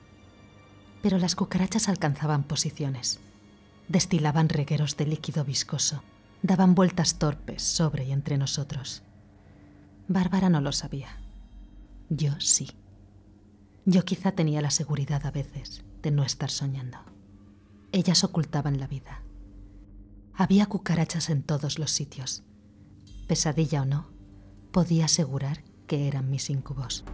Pero 1.04 1.18
las 1.18 1.36
cucarachas 1.36 1.88
alcanzaban 1.88 2.42
posiciones, 2.42 3.20
destilaban 3.86 4.48
regueros 4.48 4.96
de 4.96 5.06
líquido 5.06 5.44
viscoso, 5.44 6.02
daban 6.42 6.74
vueltas 6.74 7.18
torpes 7.18 7.62
sobre 7.62 8.04
y 8.04 8.12
entre 8.12 8.38
nosotros. 8.38 9.02
Bárbara 10.08 10.48
no 10.48 10.60
lo 10.60 10.72
sabía. 10.72 11.08
Yo 12.08 12.40
sí. 12.40 12.70
Yo 13.84 14.04
quizá 14.04 14.32
tenía 14.32 14.60
la 14.60 14.70
seguridad 14.70 15.26
a 15.26 15.30
veces 15.30 15.84
de 16.02 16.10
no 16.10 16.22
estar 16.22 16.50
soñando. 16.50 16.98
Ellas 17.92 18.24
ocultaban 18.24 18.78
la 18.78 18.86
vida. 18.86 19.22
Había 20.34 20.66
cucarachas 20.66 21.30
en 21.30 21.42
todos 21.42 21.78
los 21.78 21.90
sitios. 21.90 22.42
Pesadilla 23.26 23.82
o 23.82 23.84
no, 23.84 24.08
podía 24.70 25.06
asegurar 25.06 25.64
que 25.86 26.06
eran 26.06 26.30
mis 26.30 26.50
incubos. 26.50 27.04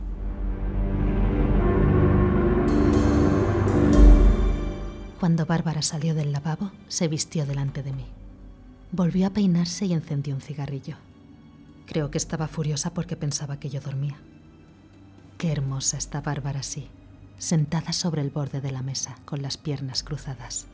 Cuando 5.20 5.46
Bárbara 5.46 5.82
salió 5.82 6.14
del 6.14 6.32
lavabo, 6.32 6.72
se 6.88 7.06
vistió 7.06 7.46
delante 7.46 7.82
de 7.82 7.92
mí. 7.92 8.06
Volvió 8.94 9.26
a 9.26 9.30
peinarse 9.30 9.86
y 9.86 9.94
encendió 9.94 10.34
un 10.34 10.42
cigarrillo. 10.42 10.96
Creo 11.86 12.10
que 12.10 12.18
estaba 12.18 12.46
furiosa 12.46 12.92
porque 12.92 13.16
pensaba 13.16 13.58
que 13.58 13.70
yo 13.70 13.80
dormía. 13.80 14.20
Qué 15.38 15.50
hermosa 15.50 15.96
está 15.96 16.20
Bárbara 16.20 16.60
así, 16.60 16.90
sentada 17.38 17.94
sobre 17.94 18.20
el 18.20 18.28
borde 18.28 18.60
de 18.60 18.70
la 18.70 18.82
mesa, 18.82 19.16
con 19.24 19.40
las 19.40 19.56
piernas 19.56 20.02
cruzadas. 20.02 20.66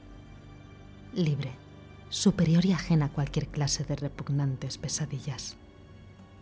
Libre, 1.14 1.52
superior 2.08 2.66
y 2.66 2.72
ajena 2.72 3.06
a 3.06 3.12
cualquier 3.12 3.46
clase 3.46 3.84
de 3.84 3.94
repugnantes 3.94 4.78
pesadillas. 4.78 5.56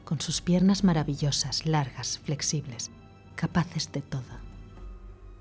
Con 0.06 0.18
sus 0.18 0.40
piernas 0.40 0.82
maravillosas, 0.82 1.66
largas, 1.66 2.20
flexibles, 2.20 2.90
capaces 3.34 3.92
de 3.92 4.00
todo. 4.00 4.40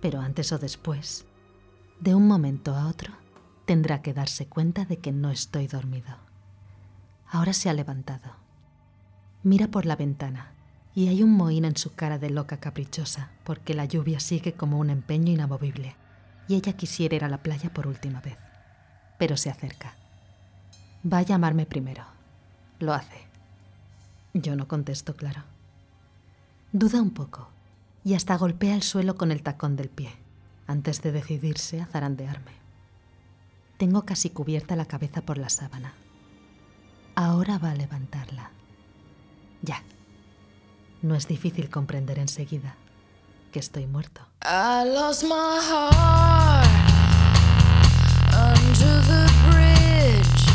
Pero 0.02 0.20
antes 0.20 0.52
o 0.52 0.58
después, 0.58 1.26
de 2.02 2.14
un 2.14 2.28
momento 2.28 2.76
a 2.76 2.90
otro, 2.90 3.14
tendrá 3.64 4.02
que 4.02 4.14
darse 4.14 4.48
cuenta 4.48 4.84
de 4.84 5.00
que 5.00 5.14
no 5.14 5.32
estoy 5.32 5.68
dormido. 5.68 6.25
Ahora 7.30 7.54
se 7.54 7.70
ha 7.70 7.74
levantado. 7.74 8.32
Mira 9.44 9.68
por 9.68 9.86
la 9.86 9.96
ventana 9.96 10.52
y 10.96 11.10
hay 11.10 11.22
un 11.22 11.34
mohín 11.34 11.66
en 11.66 11.78
su 11.78 11.94
cara 11.94 12.18
de 12.18 12.30
loca 12.30 12.58
caprichosa 12.58 13.30
porque 13.44 13.74
la 13.74 13.86
lluvia 13.86 14.20
sigue 14.20 14.54
como 14.54 14.80
un 14.80 14.90
empeño 14.90 15.32
inamovible 15.32 15.96
y 16.48 16.56
ella 16.56 16.74
quisiera 16.74 17.16
ir 17.16 17.24
a 17.24 17.30
la 17.30 17.40
playa 17.40 17.74
por 17.74 17.88
última 17.88 18.22
vez. 18.22 18.38
Pero 19.18 19.38
se 19.38 19.50
acerca. 19.50 19.96
Va 21.12 21.20
a 21.20 21.24
llamarme 21.24 21.66
primero. 21.66 22.04
Lo 22.80 22.94
hace. 22.94 23.28
Yo 24.34 24.56
no 24.56 24.68
contesto, 24.68 25.16
claro. 25.16 25.44
Duda 26.72 27.02
un 27.02 27.12
poco 27.12 27.50
y 28.04 28.14
hasta 28.14 28.38
golpea 28.38 28.76
el 28.76 28.84
suelo 28.84 29.16
con 29.16 29.32
el 29.32 29.42
tacón 29.42 29.76
del 29.76 29.90
pie 29.90 30.12
antes 30.68 31.02
de 31.02 31.12
decidirse 31.12 31.82
a 31.82 31.86
zarandearme. 31.86 32.52
Tengo 33.78 34.06
casi 34.06 34.30
cubierta 34.30 34.76
la 34.76 34.86
cabeza 34.86 35.22
por 35.22 35.38
la 35.38 35.50
sábana. 35.50 35.94
Ahora 37.16 37.58
va 37.58 37.72
a 37.72 37.76
levantarla. 37.76 38.52
Ya. 39.62 39.82
No 41.02 41.16
es 41.16 41.28
difícil 41.28 41.70
comprender 41.70 42.20
enseguida 42.20 42.76
que 43.52 43.60
estoy 43.60 43.88
muerto. 43.88 44.22
I 44.44 44.84
lost 44.86 45.24
my 45.24 45.60
heart 45.62 46.68
under 48.34 49.02
the 49.02 49.32
bridge 49.50 50.46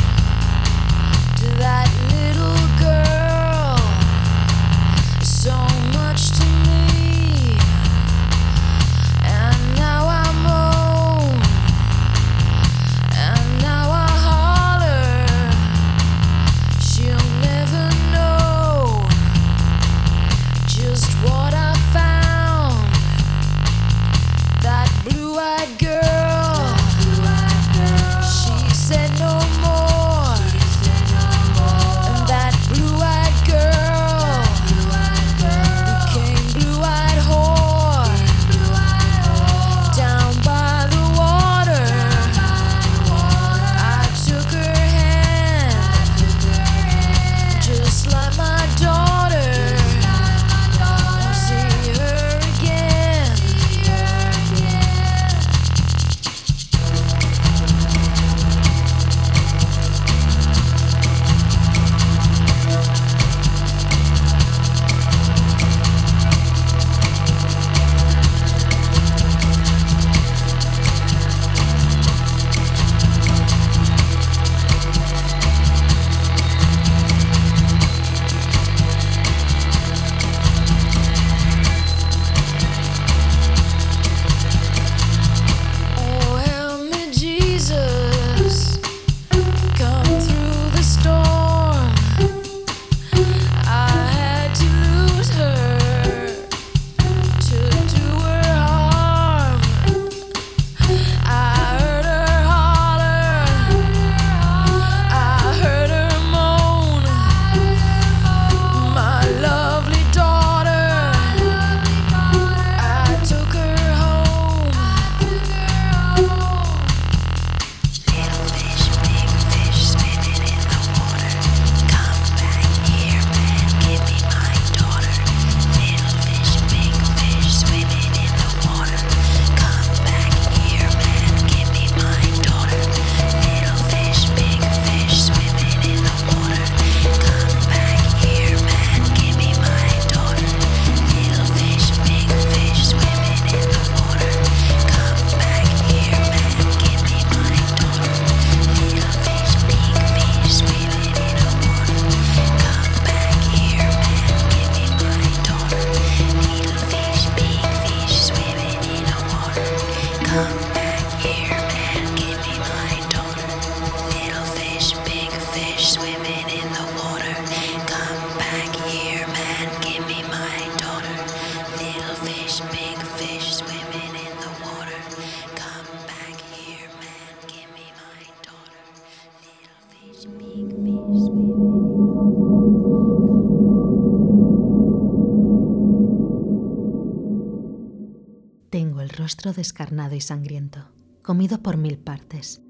descarnado 189.49 190.15
y 190.15 190.21
sangriento, 190.21 190.91
comido 191.23 191.61
por 191.63 191.77
mil 191.77 191.97
partes, 191.97 192.61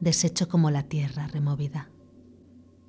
deshecho 0.00 0.48
como 0.48 0.70
la 0.70 0.84
tierra 0.84 1.26
removida. 1.26 1.90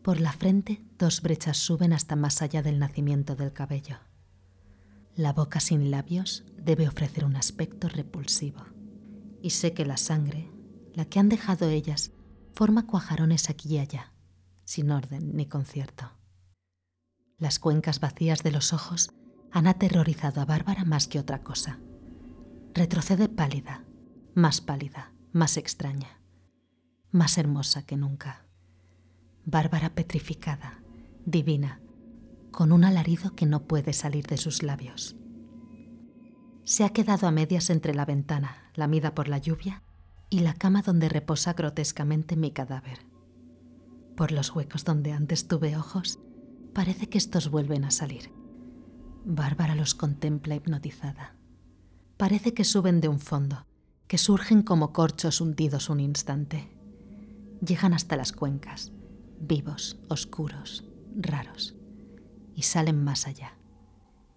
Por 0.02 0.22
la 0.22 0.32
frente, 0.32 0.82
dos 0.98 1.22
brechas 1.22 1.58
suben 1.58 1.92
hasta 1.92 2.16
más 2.16 2.42
allá 2.42 2.62
del 2.62 2.80
nacimiento 2.80 3.36
del 3.36 3.52
cabello. 3.52 3.98
La 5.16 5.34
boca 5.34 5.60
sin 5.60 5.92
labios 5.92 6.46
debe 6.58 6.88
ofrecer 6.88 7.26
un 7.26 7.36
aspecto 7.36 7.90
repulsivo. 7.90 8.66
Y 9.42 9.52
sé 9.52 9.74
que 9.74 9.86
la 9.86 9.98
sangre, 9.98 10.52
la 10.94 11.06
que 11.06 11.20
han 11.20 11.30
dejado 11.30 11.70
ellas, 11.70 12.12
forma 12.54 12.88
cuajarones 12.88 13.50
aquí 13.50 13.76
y 13.76 13.80
allá, 13.80 14.14
sin 14.64 14.92
orden 14.92 15.36
ni 15.36 15.46
concierto. 15.46 16.12
Las 17.38 17.60
cuencas 17.60 18.00
vacías 18.00 18.44
de 18.44 18.52
los 18.52 18.74
ojos 18.74 19.10
han 19.52 19.68
aterrorizado 19.68 20.42
a 20.42 20.46
Bárbara 20.46 20.86
más 20.86 21.08
que 21.08 21.20
otra 21.20 21.44
cosa. 21.44 21.80
Retrocede 22.76 23.30
pálida, 23.30 23.86
más 24.34 24.60
pálida, 24.60 25.14
más 25.32 25.56
extraña, 25.56 26.20
más 27.10 27.38
hermosa 27.38 27.86
que 27.86 27.96
nunca. 27.96 28.48
Bárbara 29.46 29.96
petrificada, 29.96 30.84
divina, 31.26 31.80
con 32.52 32.74
un 32.74 32.84
alarido 32.84 33.34
que 33.34 33.46
no 33.46 33.64
puede 33.64 33.94
salir 33.94 34.28
de 34.28 34.36
sus 34.36 34.62
labios. 34.62 35.16
Se 36.66 36.84
ha 36.84 36.90
quedado 36.90 37.28
a 37.28 37.32
medias 37.32 37.70
entre 37.70 37.96
la 37.96 38.04
ventana, 38.04 38.70
lamida 38.74 39.16
por 39.16 39.30
la 39.30 39.38
lluvia, 39.38 39.82
y 40.30 40.40
la 40.40 40.54
cama 40.54 40.82
donde 40.82 41.08
reposa 41.08 41.54
grotescamente 41.54 42.36
mi 42.36 42.52
cadáver. 42.52 43.06
Por 44.18 44.34
los 44.34 44.54
huecos 44.54 44.84
donde 44.84 45.14
antes 45.14 45.48
tuve 45.48 45.78
ojos, 45.78 46.20
parece 46.74 47.08
que 47.08 47.20
estos 47.20 47.50
vuelven 47.50 47.86
a 47.86 47.92
salir. 47.92 48.34
Bárbara 49.24 49.76
los 49.76 49.96
contempla 49.96 50.56
hipnotizada. 50.56 51.38
Parece 52.18 52.54
que 52.54 52.64
suben 52.64 53.02
de 53.02 53.10
un 53.10 53.20
fondo, 53.20 53.66
que 54.08 54.18
surgen 54.18 54.62
como 54.62 54.94
corchos 54.94 55.42
hundidos 55.42 55.90
un 55.90 56.00
instante. 56.00 56.70
Llegan 57.66 57.94
hasta 57.94 58.16
las 58.16 58.32
cuencas, 58.32 58.92
vivos, 59.40 59.98
oscuros, 60.08 60.86
raros 61.16 61.76
y 62.56 62.64
salen 62.64 63.04
más 63.04 63.28
allá. 63.28 63.58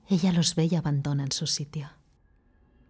Ella 0.09 0.33
los 0.33 0.55
ve 0.55 0.68
y 0.70 0.74
abandonan 0.74 1.31
su 1.31 1.47
sitio. 1.47 1.91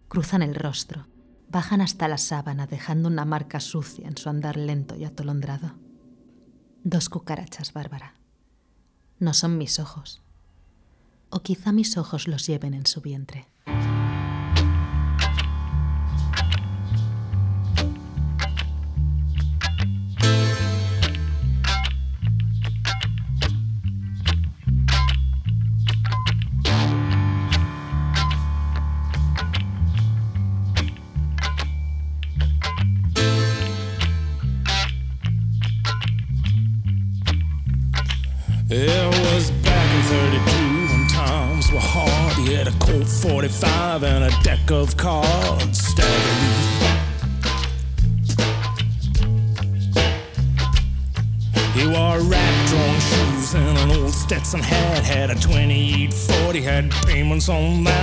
Cruzan 0.07 0.41
el 0.41 0.55
rostro, 0.55 1.05
bajan 1.49 1.81
hasta 1.81 2.07
la 2.07 2.17
sábana 2.17 2.65
dejando 2.65 3.09
una 3.09 3.25
marca 3.25 3.59
sucia 3.59 4.07
en 4.07 4.17
su 4.17 4.29
andar 4.29 4.57
lento 4.57 4.95
y 4.95 5.05
atolondrado. 5.05 5.75
Dos 6.83 7.09
cucarachas, 7.09 7.73
Bárbara. 7.73 8.15
No 9.19 9.33
son 9.33 9.57
mis 9.57 9.79
ojos. 9.79 10.21
O 11.29 11.41
quizá 11.41 11.71
mis 11.71 11.97
ojos 11.97 12.27
los 12.27 12.47
lleven 12.47 12.73
en 12.73 12.87
su 12.87 13.01
vientre. 13.01 13.45
On 57.49 57.83
that. 57.83 57.98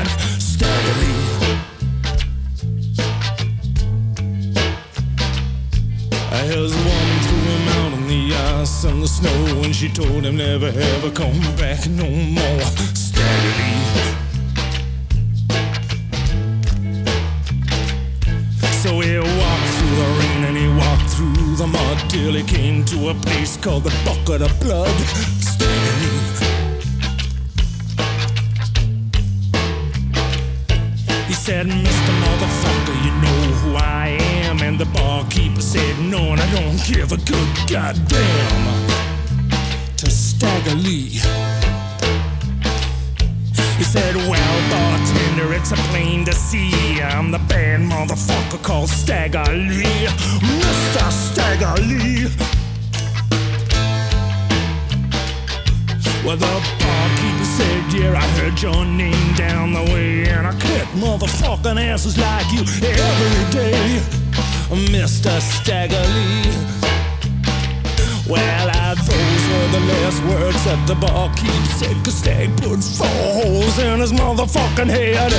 Motherfucking 74.36 74.88
head. 74.88 75.32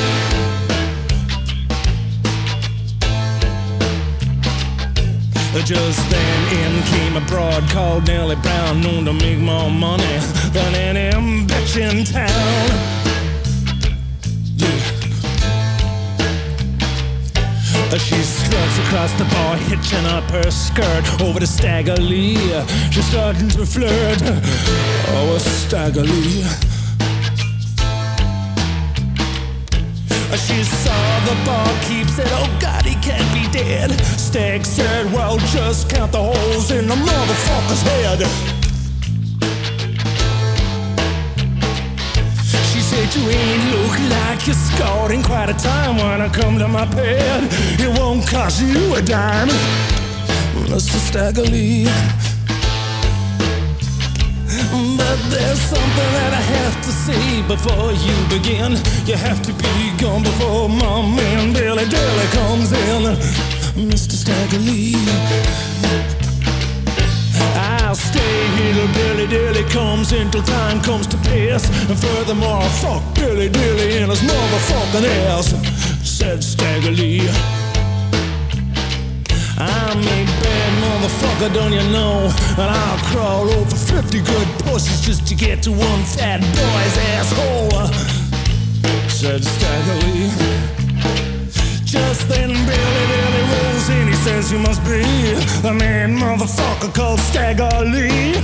Just 5.65 6.09
then 6.09 6.53
in 6.53 6.83
came 6.83 7.15
a 7.17 7.21
broad 7.27 7.69
called 7.69 8.07
Nellie 8.07 8.37
Brown, 8.37 8.81
known 8.81 9.05
to 9.05 9.13
make 9.13 9.37
more 9.37 9.69
money 9.69 10.19
than 10.53 10.75
any 10.75 11.45
bitch 11.45 11.77
in 11.77 12.05
town. 12.05 12.29
Yeah. 14.55 14.79
She 17.97 18.15
struts 18.15 18.77
across 18.79 19.11
the 19.13 19.25
bar, 19.25 19.57
hitching 19.57 20.05
up 20.05 20.23
her 20.31 20.49
skirt 20.51 21.21
over 21.21 21.39
to 21.39 21.47
Stagger 21.47 21.97
Lee. 21.97 22.37
She's 22.91 23.05
starting 23.05 23.49
to 23.49 23.65
flirt. 23.65 24.21
Oh, 25.09 25.33
with 25.33 25.41
Stagger 25.41 26.03
Lee. 26.03 26.45
She 30.35 30.63
saw 30.63 31.19
the 31.25 31.35
barkeep, 31.45 32.07
said, 32.09 32.27
Oh 32.31 32.57
God, 32.59 32.83
he 32.85 32.95
can't 32.95 33.27
be 33.33 33.49
dead. 33.51 33.91
Stag 34.19 34.65
said, 34.65 35.11
Well, 35.13 35.37
just 35.37 35.89
count 35.89 36.11
the 36.11 36.21
holes 36.21 36.69
in 36.69 36.87
the 36.87 36.95
motherfucker's 36.95 37.81
head. 37.81 38.19
She 42.71 42.81
said, 42.81 43.15
You 43.15 43.29
ain't 43.29 43.71
look 43.71 43.99
like 44.09 44.45
you're 44.45 44.55
scored 44.55 45.11
in 45.11 45.23
quite 45.23 45.49
a 45.49 45.53
time 45.53 45.95
when 45.95 46.21
I 46.21 46.29
come 46.29 46.59
to 46.59 46.67
my 46.67 46.85
bed. 46.93 47.49
It 47.79 47.97
won't 47.97 48.27
cost 48.27 48.61
you 48.61 48.95
a 48.95 49.01
dime, 49.01 49.49
Mr. 50.67 50.99
Staggerly. 50.99 52.26
There's 55.07 55.61
something 55.61 56.11
that 56.19 56.33
I 56.33 56.43
have 56.59 56.75
to 56.83 56.91
say 56.91 57.41
before 57.47 57.91
you 57.95 58.15
begin. 58.27 58.75
You 59.07 59.15
have 59.15 59.41
to 59.43 59.53
be 59.53 59.95
gone 60.03 60.21
before 60.21 60.67
my 60.67 61.01
man 61.15 61.53
Billy 61.53 61.85
Dilly 61.85 62.27
comes 62.35 62.73
in. 62.73 63.15
Mr. 63.87 64.15
Staggerly. 64.19 64.95
I'll 67.55 67.95
stay 67.95 68.35
here 68.57 68.73
till 68.73 68.93
Billy 68.93 69.27
Dilly 69.27 69.63
comes 69.69 70.11
in 70.11 70.29
till 70.29 70.43
time 70.43 70.81
comes 70.81 71.07
to 71.07 71.17
pass. 71.17 71.69
And 71.89 71.97
furthermore, 71.97 72.59
I'll 72.61 72.69
fuck 72.83 73.15
Billy 73.15 73.47
Dilly 73.47 73.99
in 73.99 74.09
his 74.09 74.21
motherfucking 74.21 75.07
ass, 75.31 75.47
said 76.03 76.43
Staggerly. 76.43 77.21
I'm 79.57 79.99
a 79.99 80.46
bad 80.67 80.83
motherfucker, 80.83 81.53
don't 81.53 81.73
you 81.73 81.83
know? 81.91 82.31
And 82.57 82.69
I'll 82.69 82.97
crawl 83.05 83.49
over 83.49 83.75
50 83.75 84.19
good 84.21 84.47
pussies 84.59 85.01
just 85.01 85.27
to 85.27 85.35
get 85.35 85.63
to 85.63 85.71
one 85.71 86.03
fat 86.03 86.41
boy's 86.41 86.97
asshole. 87.13 87.87
Said 89.09 89.41
Staggerly. 89.41 90.29
Just 91.85 92.27
then 92.29 92.49
Billy 92.49 93.05
Billy 93.11 93.43
rolls 93.51 93.89
in. 93.89 94.07
He 94.07 94.13
says 94.15 94.51
you 94.51 94.59
must 94.59 94.83
be 94.83 95.03
the 95.61 95.73
man 95.73 96.17
motherfucker 96.17 96.93
called 96.93 97.19
Stagger 97.19 97.69
Lee. 97.85 98.35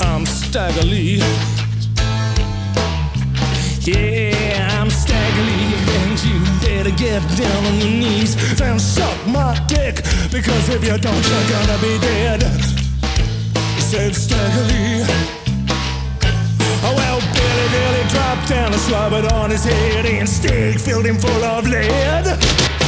I'm 0.00 0.24
Stagger 0.24 0.86
Lee. 0.86 1.22
Yeah, 3.82 4.80
I'm 4.80 4.90
Stagger 4.90 5.69
And 5.98 6.16
you 6.24 6.38
better 6.60 6.90
get 6.90 7.22
down 7.36 7.64
on 7.66 7.74
your 7.78 7.94
knees 8.02 8.32
and 8.60 8.80
suck 8.80 9.18
my 9.26 9.54
dick. 9.66 9.96
Because 10.30 10.68
if 10.68 10.84
you 10.84 10.96
don't, 10.98 11.24
you're 11.30 11.48
gonna 11.54 11.78
be 11.80 11.98
dead. 11.98 12.42
Said 13.78 14.14
Stagger 14.14 14.64
Lee. 14.70 15.04
Oh, 16.82 16.94
well, 16.96 17.20
Billy 17.34 17.68
Billy 17.74 18.08
dropped 18.08 18.48
down 18.48 18.72
and 18.72 18.82
slobbered 18.82 19.32
on 19.32 19.50
his 19.50 19.64
head, 19.64 20.06
and 20.06 20.28
Stig 20.28 20.78
filled 20.78 21.06
him 21.06 21.18
full 21.18 21.44
of 21.44 21.66
lead. 21.66 22.79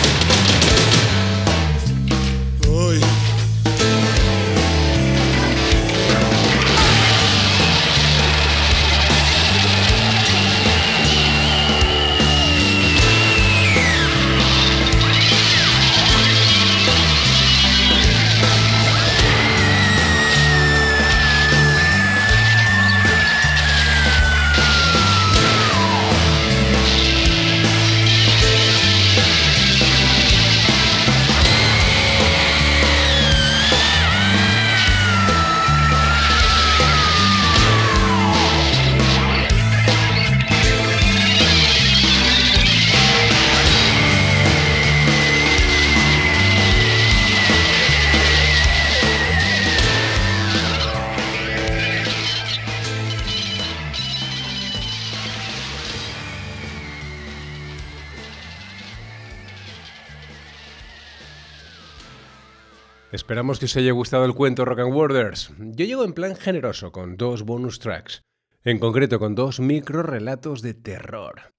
Esperamos 63.33 63.59
que 63.59 63.65
os 63.65 63.77
haya 63.79 63.93
gustado 63.93 64.27
el 64.27 64.35
cuento 64.35 64.67
Rock 64.67 64.81
and 64.81 64.93
Worders. 64.93 65.51
Yo 65.59 65.87
llego 65.87 66.05
en 66.05 66.13
plan 66.13 66.37
generoso 66.37 66.93
con 66.93 67.17
dos 67.17 67.45
bonus 67.45 67.79
tracks, 67.79 68.21
en 68.63 68.79
concreto 68.79 69.19
con 69.19 69.35
dos 69.35 69.59
micro 69.59 70.03
relatos 70.03 70.61
de 70.61 70.75
terror. 70.75 71.55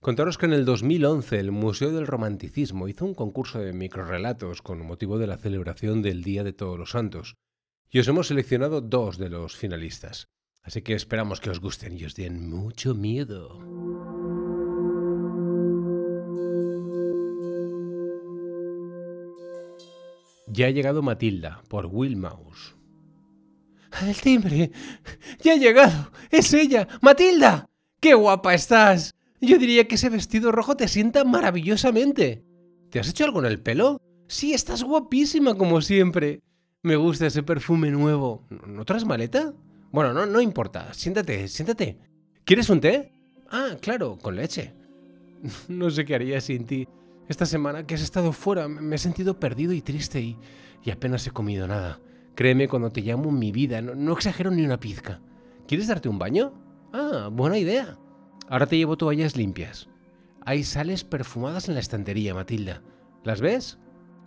Contaros 0.00 0.36
que 0.36 0.44
en 0.44 0.52
el 0.52 0.66
2011 0.66 1.40
el 1.40 1.52
Museo 1.52 1.90
del 1.90 2.06
Romanticismo 2.06 2.86
hizo 2.86 3.06
un 3.06 3.14
concurso 3.14 3.60
de 3.60 3.72
microrelatos 3.72 4.60
con 4.60 4.86
motivo 4.86 5.16
de 5.16 5.26
la 5.26 5.38
celebración 5.38 6.02
del 6.02 6.22
Día 6.22 6.44
de 6.44 6.52
Todos 6.52 6.78
los 6.78 6.90
Santos, 6.90 7.36
y 7.88 7.98
os 7.98 8.08
hemos 8.08 8.26
seleccionado 8.26 8.82
dos 8.82 9.16
de 9.16 9.30
los 9.30 9.56
finalistas. 9.56 10.28
Así 10.62 10.82
que 10.82 10.92
esperamos 10.92 11.40
que 11.40 11.48
os 11.48 11.60
gusten 11.60 11.96
y 11.96 12.04
os 12.04 12.14
den 12.14 12.46
mucho 12.46 12.94
miedo. 12.94 14.25
Ya 20.46 20.66
ha 20.66 20.70
llegado 20.70 21.02
Matilda, 21.02 21.62
por 21.68 21.86
Will 21.86 22.16
Mouse. 22.16 22.76
¡El 24.02 24.16
timbre! 24.16 24.70
¡Ya 25.42 25.52
ha 25.52 25.56
llegado! 25.56 26.10
¡Es 26.30 26.52
ella! 26.54 26.86
¡Matilda! 27.00 27.68
¡Qué 28.00 28.14
guapa 28.14 28.54
estás! 28.54 29.14
Yo 29.40 29.58
diría 29.58 29.86
que 29.86 29.96
ese 29.96 30.08
vestido 30.08 30.52
rojo 30.52 30.76
te 30.76 30.88
sienta 30.88 31.24
maravillosamente. 31.24 32.44
¿Te 32.90 33.00
has 33.00 33.08
hecho 33.08 33.24
algo 33.24 33.40
en 33.40 33.46
el 33.46 33.60
pelo? 33.60 34.00
Sí, 34.28 34.54
estás 34.54 34.82
guapísima 34.82 35.54
como 35.56 35.80
siempre. 35.80 36.40
Me 36.82 36.96
gusta 36.96 37.26
ese 37.26 37.42
perfume 37.42 37.90
nuevo. 37.90 38.46
¿No 38.66 38.84
traes 38.84 39.04
maleta? 39.04 39.54
Bueno, 39.90 40.12
no, 40.12 40.26
no 40.26 40.40
importa. 40.40 40.92
Siéntate, 40.94 41.48
siéntate. 41.48 41.98
¿Quieres 42.44 42.70
un 42.70 42.80
té? 42.80 43.12
Ah, 43.50 43.76
claro, 43.80 44.18
con 44.18 44.36
leche. 44.36 44.72
No 45.68 45.90
sé 45.90 46.04
qué 46.04 46.14
haría 46.14 46.40
sin 46.40 46.64
ti. 46.64 46.88
Esta 47.28 47.46
semana 47.46 47.86
que 47.86 47.94
has 47.94 48.02
estado 48.02 48.32
fuera 48.32 48.68
me 48.68 48.96
he 48.96 48.98
sentido 48.98 49.40
perdido 49.40 49.72
y 49.72 49.82
triste 49.82 50.20
y, 50.20 50.38
apenas 50.90 51.26
he 51.26 51.32
comido 51.32 51.66
nada. 51.66 51.98
Créeme 52.36 52.68
cuando 52.68 52.90
te 52.90 53.00
llamo 53.00 53.32
mi 53.32 53.50
vida, 53.50 53.82
no, 53.82 53.94
no 53.94 54.12
exagero 54.12 54.50
ni 54.50 54.64
una 54.64 54.78
pizca. 54.78 55.20
¿Quieres 55.66 55.88
darte 55.88 56.08
un 56.08 56.18
baño? 56.18 56.52
Ah, 56.92 57.28
buena 57.32 57.58
idea. 57.58 57.98
Ahora 58.48 58.66
te 58.66 58.76
llevo 58.76 58.96
toallas 58.96 59.36
limpias. 59.36 59.88
Hay 60.44 60.62
sales 60.62 61.02
perfumadas 61.02 61.68
en 61.68 61.74
la 61.74 61.80
estantería, 61.80 62.34
Matilda. 62.34 62.82
¿Las 63.24 63.40
ves? 63.40 63.78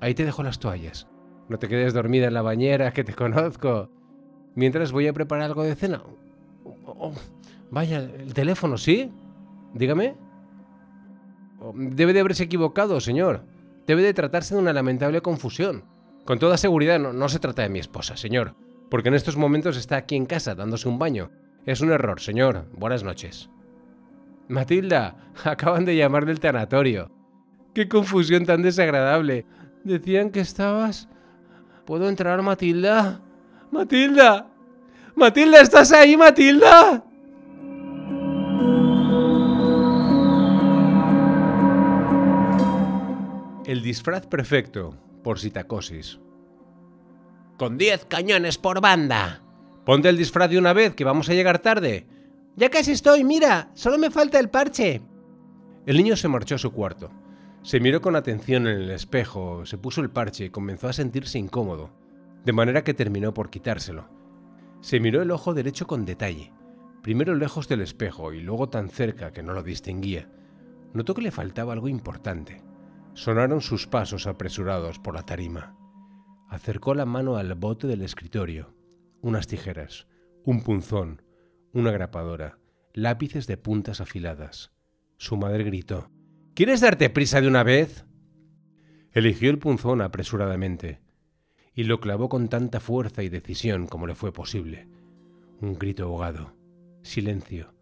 Ahí 0.02 0.14
te 0.14 0.26
dejo 0.26 0.44
las 0.44 0.60
toallas. 0.60 1.08
No 1.48 1.58
te 1.58 1.70
quedes 1.70 1.94
dormida 1.94 2.28
en 2.28 2.34
la 2.34 2.42
bañera, 2.42 2.92
que 2.92 3.06
te 3.06 3.14
conozco. 3.14 3.90
Mientras 4.56 4.92
voy 4.92 5.08
a 5.08 5.14
preparar 5.14 5.46
algo 5.46 5.64
de 5.64 5.76
cena. 5.76 6.02
Oh, 6.66 6.76
oh, 6.86 7.14
vaya, 7.72 8.00
el 8.00 8.34
teléfono, 8.34 8.78
¿sí? 8.78 9.10
Dígame. 9.74 10.16
Debe 11.74 12.14
de 12.14 12.22
haberse 12.22 12.44
equivocado, 12.44 13.00
señor. 13.02 13.44
Debe 13.86 14.02
de 14.02 14.14
tratarse 14.14 14.56
de 14.56 14.62
una 14.62 14.74
lamentable 14.74 15.22
confusión. 15.22 15.84
Con 16.26 16.40
toda 16.40 16.58
seguridad 16.58 17.00
no, 17.00 17.12
no 17.12 17.28
se 17.30 17.40
trata 17.40 17.64
de 17.64 17.70
mi 17.70 17.80
esposa, 17.80 18.16
señor, 18.16 18.56
porque 18.90 19.10
en 19.10 19.16
estos 19.16 19.36
momentos 19.36 19.78
está 19.78 19.98
aquí 19.98 20.16
en 20.16 20.26
casa 20.26 20.56
dándose 20.56 20.88
un 20.88 21.00
baño. 21.00 21.32
Es 21.66 21.82
un 21.82 21.92
error, 21.92 22.22
señor. 22.22 22.68
Buenas 22.74 23.04
noches. 23.04 23.50
Matilda, 24.48 25.16
acaban 25.44 25.86
de 25.86 25.96
llamar 25.96 26.26
del 26.26 26.40
tanatorio. 26.40 27.12
Qué 27.74 27.88
confusión 27.88 28.46
tan 28.46 28.62
desagradable. 28.62 29.46
Decían 29.84 30.32
que 30.32 30.42
estabas... 30.42 31.08
¿Puedo 31.86 32.08
entrar, 32.08 32.42
Matilda? 32.42 33.22
Matilda. 33.72 34.48
Matilda, 35.16 35.62
¿estás 35.62 35.92
ahí, 35.92 36.16
Matilda? 36.16 37.04
El 43.70 43.84
disfraz 43.84 44.26
perfecto, 44.26 44.98
por 45.24 45.38
Sitacosis. 45.38 46.20
Con 47.56 47.78
10 47.78 48.06
cañones 48.06 48.58
por 48.58 48.82
banda. 48.82 49.44
Ponte 49.86 50.10
el 50.10 50.18
disfraz 50.18 50.50
de 50.50 50.58
una 50.58 50.74
vez, 50.74 50.96
que 50.96 51.04
vamos 51.04 51.30
a 51.30 51.36
llegar 51.36 51.60
tarde. 51.60 52.08
Ya 52.56 52.72
casi 52.72 52.94
estoy, 52.94 53.24
mira, 53.24 53.70
solo 53.76 54.00
me 54.00 54.10
falta 54.10 54.40
el 54.40 54.50
parche. 54.50 55.04
El 55.86 55.98
niño 55.98 56.16
se 56.16 56.28
marchó 56.28 56.56
a 56.56 56.58
su 56.58 56.72
cuarto. 56.72 57.12
Se 57.62 57.80
miró 57.80 58.02
con 58.02 58.16
atención 58.16 58.66
en 58.66 58.76
el 58.82 58.90
espejo, 58.90 59.64
se 59.68 59.78
puso 59.78 60.02
el 60.02 60.10
parche 60.10 60.46
y 60.46 60.50
comenzó 60.50 60.88
a 60.88 60.94
sentirse 60.94 61.38
incómodo, 61.38 61.92
de 62.46 62.54
manera 62.54 62.84
que 62.84 62.96
terminó 62.96 63.36
por 63.36 63.52
quitárselo. 63.52 64.10
Se 64.82 65.00
miró 65.00 65.22
el 65.22 65.30
ojo 65.30 65.54
derecho 65.54 65.86
con 65.86 66.06
detalle, 66.06 66.52
primero 67.04 67.36
lejos 67.36 67.68
del 67.68 67.82
espejo 67.82 68.34
y 68.34 68.42
luego 68.42 68.70
tan 68.70 68.90
cerca 68.90 69.32
que 69.32 69.44
no 69.44 69.54
lo 69.54 69.62
distinguía. 69.62 70.28
Notó 70.92 71.14
que 71.14 71.22
le 71.22 71.30
faltaba 71.30 71.74
algo 71.74 71.88
importante. 71.88 72.68
Sonaron 73.20 73.60
sus 73.60 73.86
pasos 73.86 74.28
apresurados 74.28 74.98
por 74.98 75.14
la 75.14 75.24
tarima. 75.24 75.76
Acercó 76.48 76.94
la 76.94 77.06
mano 77.06 77.36
al 77.36 77.54
bote 77.54 77.86
del 77.86 78.02
escritorio. 78.02 78.74
Unas 79.20 79.46
tijeras, 79.46 80.08
un 80.46 80.64
punzón, 80.64 81.22
una 81.74 81.92
grapadora, 81.92 82.60
lápices 82.94 83.46
de 83.46 83.58
puntas 83.58 84.00
afiladas. 84.00 84.72
Su 85.18 85.36
madre 85.36 85.66
gritó. 85.66 86.10
¿Quieres 86.54 86.80
darte 86.80 87.10
prisa 87.10 87.42
de 87.42 87.50
una 87.50 87.64
vez? 87.64 88.06
Eligió 89.12 89.50
el 89.50 89.60
punzón 89.60 90.00
apresuradamente 90.00 91.02
y 91.74 91.84
lo 91.84 92.00
clavó 92.00 92.30
con 92.30 92.48
tanta 92.48 92.80
fuerza 92.80 93.22
y 93.22 93.28
decisión 93.28 93.88
como 93.88 94.08
le 94.08 94.16
fue 94.16 94.32
posible. 94.32 94.88
Un 95.60 95.78
grito 95.78 96.06
ahogado. 96.06 96.56
Silencio. 97.02 97.76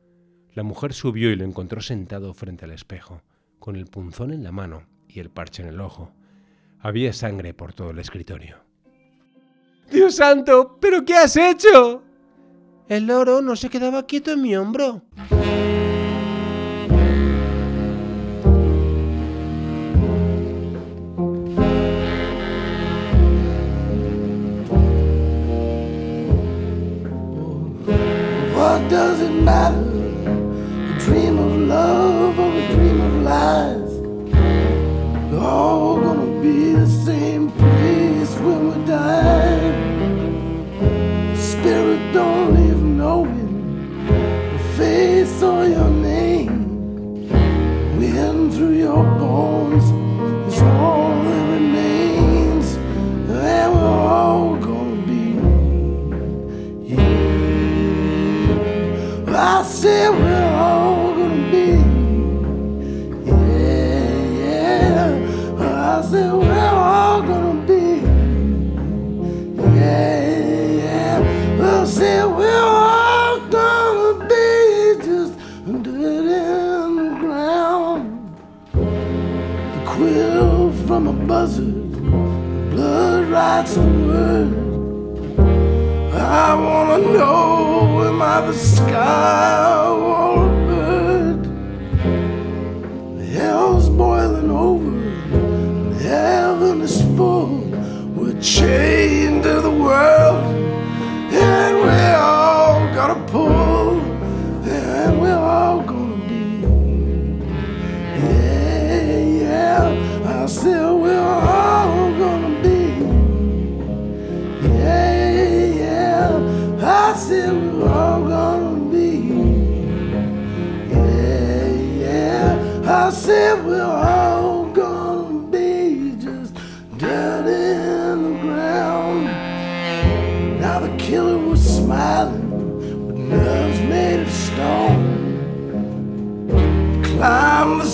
La 0.56 0.64
mujer 0.64 0.94
subió 0.94 1.30
y 1.30 1.36
lo 1.36 1.46
encontró 1.46 1.80
sentado 1.82 2.34
frente 2.34 2.66
al 2.66 2.72
espejo, 2.72 3.22
con 3.60 3.76
el 3.76 3.86
punzón 3.86 4.34
en 4.34 4.44
la 4.44 4.52
mano 4.52 4.97
y 5.08 5.20
el 5.20 5.30
parche 5.30 5.64
en 5.64 5.70
el 5.70 5.82
ojo. 5.82 6.12
Había 6.80 7.14
sangre 7.14 7.54
por 7.54 7.74
todo 7.74 7.92
el 7.92 8.00
escritorio. 8.00 8.58
¡Dios 9.92 10.16
santo! 10.16 10.78
¿Pero 10.80 11.06
qué 11.06 11.16
has 11.16 11.36
hecho? 11.38 12.04
El 12.88 13.08
loro 13.08 13.42
no 13.42 13.56
se 13.56 13.70
quedaba 13.70 14.06
quieto 14.06 14.32
en 14.32 14.42
mi 14.42 14.56
hombro. 14.56 15.04
Writes 83.38 83.76
the 83.76 83.82
word. 83.82 84.52
I 86.16 86.56
wanna 86.66 87.00
know, 87.14 88.04
am 88.10 88.20
I 88.20 88.38
the 88.48 88.54
sky 88.54 89.86
or 90.10 90.48
a 90.48 90.54
bird? 90.68 91.42
Hell's 93.36 93.90
boiling 93.90 94.50
over, 94.50 94.96
heaven 96.00 96.82
is 96.82 97.00
full. 97.16 97.58
We're 98.16 98.42
chained 98.42 98.97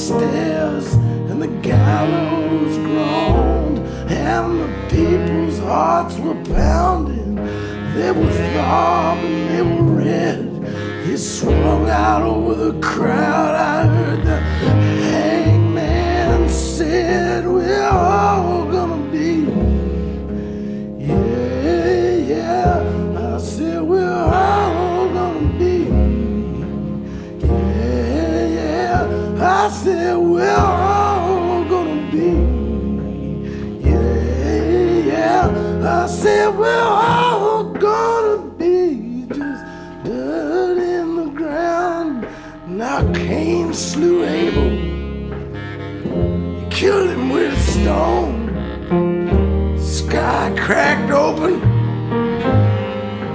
stairs 0.04 0.96
and 1.32 1.42
the 1.42 1.48
gallows 1.62 2.76
groaned, 2.78 3.80
and 4.12 4.60
the 4.60 4.70
people's 4.90 5.60
hearts 5.60 6.18
were 6.18 6.36
pounding. 6.44 7.36
They 7.96 8.12
were 8.12 8.30
throbbing, 8.30 9.48
they 9.48 9.62
were 9.62 9.84
red. 10.04 11.06
He 11.06 11.16
swung 11.16 11.90
out 11.90 12.22
over 12.22 12.72
the 12.72 12.80
crowd. 12.82 13.56
I 13.56 13.86
heard 13.86 14.26
the 14.26 14.38
hangman 15.08 16.50
said, 16.50 17.48
We're 17.48 17.88
all 17.88 18.63
Slew 43.74 44.24
Abel. 44.24 44.70
He 46.60 46.66
killed 46.70 47.10
him 47.10 47.30
with 47.32 47.54
a 47.54 47.60
stone. 47.60 48.50
Sky 49.80 50.54
cracked 50.60 51.12
open. 51.12 51.60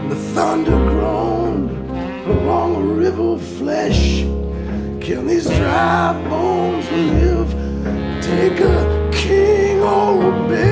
The 0.09 0.15
thunder 0.15 0.79
groaned 0.91 1.71
along 2.29 2.77
a 2.77 2.81
river 2.81 3.33
of 3.33 3.43
flesh. 3.43 4.21
Can 5.01 5.27
these 5.27 5.47
dry 5.47 6.13
bones 6.29 6.89
live? 6.93 7.51
Take 8.23 8.61
a 8.61 9.11
king 9.13 9.81
or 9.83 10.23
a 10.23 10.49
beggar, 10.49 10.68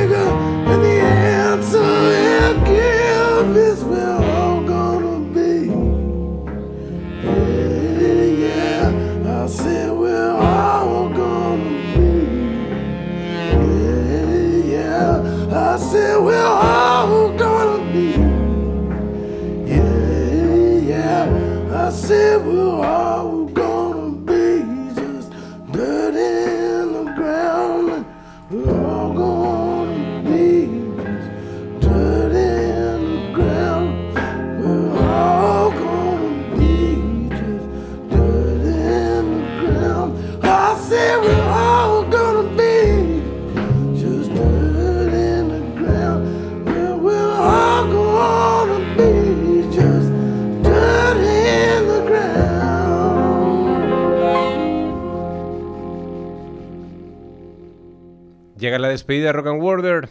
Llega 58.76 58.88
la 58.88 58.92
despedida 58.92 59.28
de 59.28 59.32
Rock 59.32 59.46
and 59.46 59.62
Worder. 59.62 60.10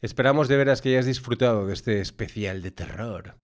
Esperamos 0.00 0.48
de 0.48 0.56
veras 0.56 0.80
que 0.80 0.88
hayas 0.88 1.04
disfrutado 1.04 1.66
de 1.66 1.74
este 1.74 2.00
especial 2.00 2.62
de 2.62 2.70
terror. 2.70 3.36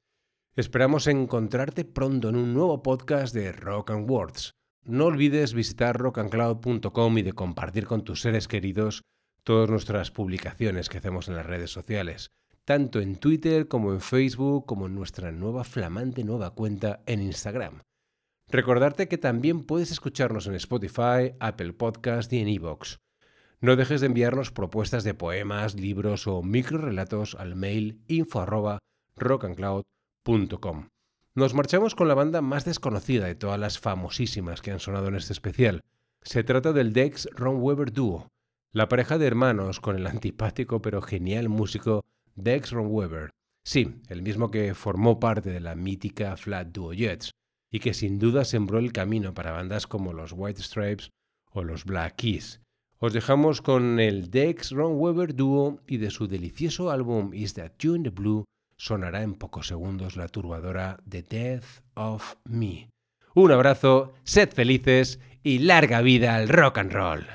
Esperamos 0.56 1.06
encontrarte 1.08 1.84
pronto 1.84 2.30
en 2.30 2.36
un 2.36 2.54
nuevo 2.54 2.82
podcast 2.82 3.34
de 3.34 3.52
Rock 3.52 3.90
and 3.90 4.10
Words. 4.10 4.54
No 4.82 5.04
olvides 5.04 5.52
visitar 5.52 5.98
rockandcloud.com 5.98 7.18
y 7.18 7.20
de 7.20 7.34
compartir 7.34 7.86
con 7.86 8.02
tus 8.02 8.22
seres 8.22 8.48
queridos 8.48 9.02
todas 9.44 9.68
nuestras 9.68 10.10
publicaciones 10.10 10.88
que 10.88 10.96
hacemos 10.96 11.28
en 11.28 11.36
las 11.36 11.44
redes 11.44 11.70
sociales, 11.70 12.30
tanto 12.64 13.02
en 13.02 13.16
Twitter 13.16 13.68
como 13.68 13.92
en 13.92 14.00
Facebook, 14.00 14.64
como 14.64 14.86
en 14.86 14.94
nuestra 14.94 15.32
nueva 15.32 15.64
flamante 15.64 16.24
nueva 16.24 16.54
cuenta 16.54 17.02
en 17.04 17.20
Instagram. 17.20 17.82
Recordarte 18.48 19.06
que 19.06 19.18
también 19.18 19.64
puedes 19.64 19.90
escucharnos 19.90 20.46
en 20.46 20.54
Spotify, 20.54 21.34
Apple 21.40 21.74
Podcast 21.74 22.32
y 22.32 22.38
en 22.38 22.48
iVoox. 22.48 23.01
No 23.62 23.76
dejes 23.76 24.00
de 24.00 24.08
enviarnos 24.08 24.50
propuestas 24.50 25.04
de 25.04 25.14
poemas, 25.14 25.76
libros 25.76 26.26
o 26.26 26.42
microrelatos 26.42 27.36
al 27.36 27.54
mail 27.54 28.02
info 28.08 28.44
rockandcloud.com. 29.14 30.88
Nos 31.36 31.54
marchamos 31.54 31.94
con 31.94 32.08
la 32.08 32.14
banda 32.14 32.42
más 32.42 32.64
desconocida 32.64 33.26
de 33.26 33.36
todas 33.36 33.60
las 33.60 33.78
famosísimas 33.78 34.62
que 34.62 34.72
han 34.72 34.80
sonado 34.80 35.06
en 35.06 35.14
este 35.14 35.32
especial. 35.32 35.82
Se 36.22 36.42
trata 36.42 36.72
del 36.72 36.92
Dex 36.92 37.28
Ron 37.36 37.62
Weber 37.62 37.92
Duo, 37.92 38.26
la 38.72 38.88
pareja 38.88 39.16
de 39.16 39.28
hermanos 39.28 39.78
con 39.78 39.94
el 39.94 40.08
antipático 40.08 40.82
pero 40.82 41.00
genial 41.00 41.48
músico 41.48 42.04
Dex 42.34 42.72
Ron 42.72 42.88
Weber. 42.90 43.30
Sí, 43.64 44.02
el 44.08 44.22
mismo 44.22 44.50
que 44.50 44.74
formó 44.74 45.20
parte 45.20 45.50
de 45.50 45.60
la 45.60 45.76
mítica 45.76 46.36
Flat 46.36 46.66
Duo 46.72 46.94
Jets 46.94 47.30
y 47.70 47.78
que 47.78 47.94
sin 47.94 48.18
duda 48.18 48.44
sembró 48.44 48.80
el 48.80 48.90
camino 48.92 49.34
para 49.34 49.52
bandas 49.52 49.86
como 49.86 50.12
los 50.12 50.32
White 50.32 50.64
Stripes 50.64 51.10
o 51.52 51.62
los 51.62 51.84
Black 51.84 52.16
Keys. 52.16 52.61
Os 53.04 53.12
dejamos 53.12 53.62
con 53.62 53.98
el 53.98 54.30
Dex 54.30 54.70
Ron 54.70 54.92
Weber 54.94 55.34
Duo 55.34 55.80
y 55.88 55.96
de 55.96 56.08
su 56.10 56.28
delicioso 56.28 56.92
álbum 56.92 57.34
Is 57.34 57.54
That 57.54 57.72
You 57.80 57.96
in 57.96 58.04
the 58.04 58.10
Blue 58.10 58.44
sonará 58.76 59.22
en 59.22 59.34
pocos 59.34 59.66
segundos 59.66 60.16
la 60.16 60.28
turbadora 60.28 60.98
The 61.08 61.24
Death 61.24 61.64
of 61.94 62.36
Me. 62.44 62.90
Un 63.34 63.50
abrazo, 63.50 64.12
sed 64.22 64.50
felices 64.52 65.18
y 65.42 65.58
larga 65.58 66.00
vida 66.00 66.36
al 66.36 66.48
rock 66.48 66.78
and 66.78 66.92
roll. 66.92 67.26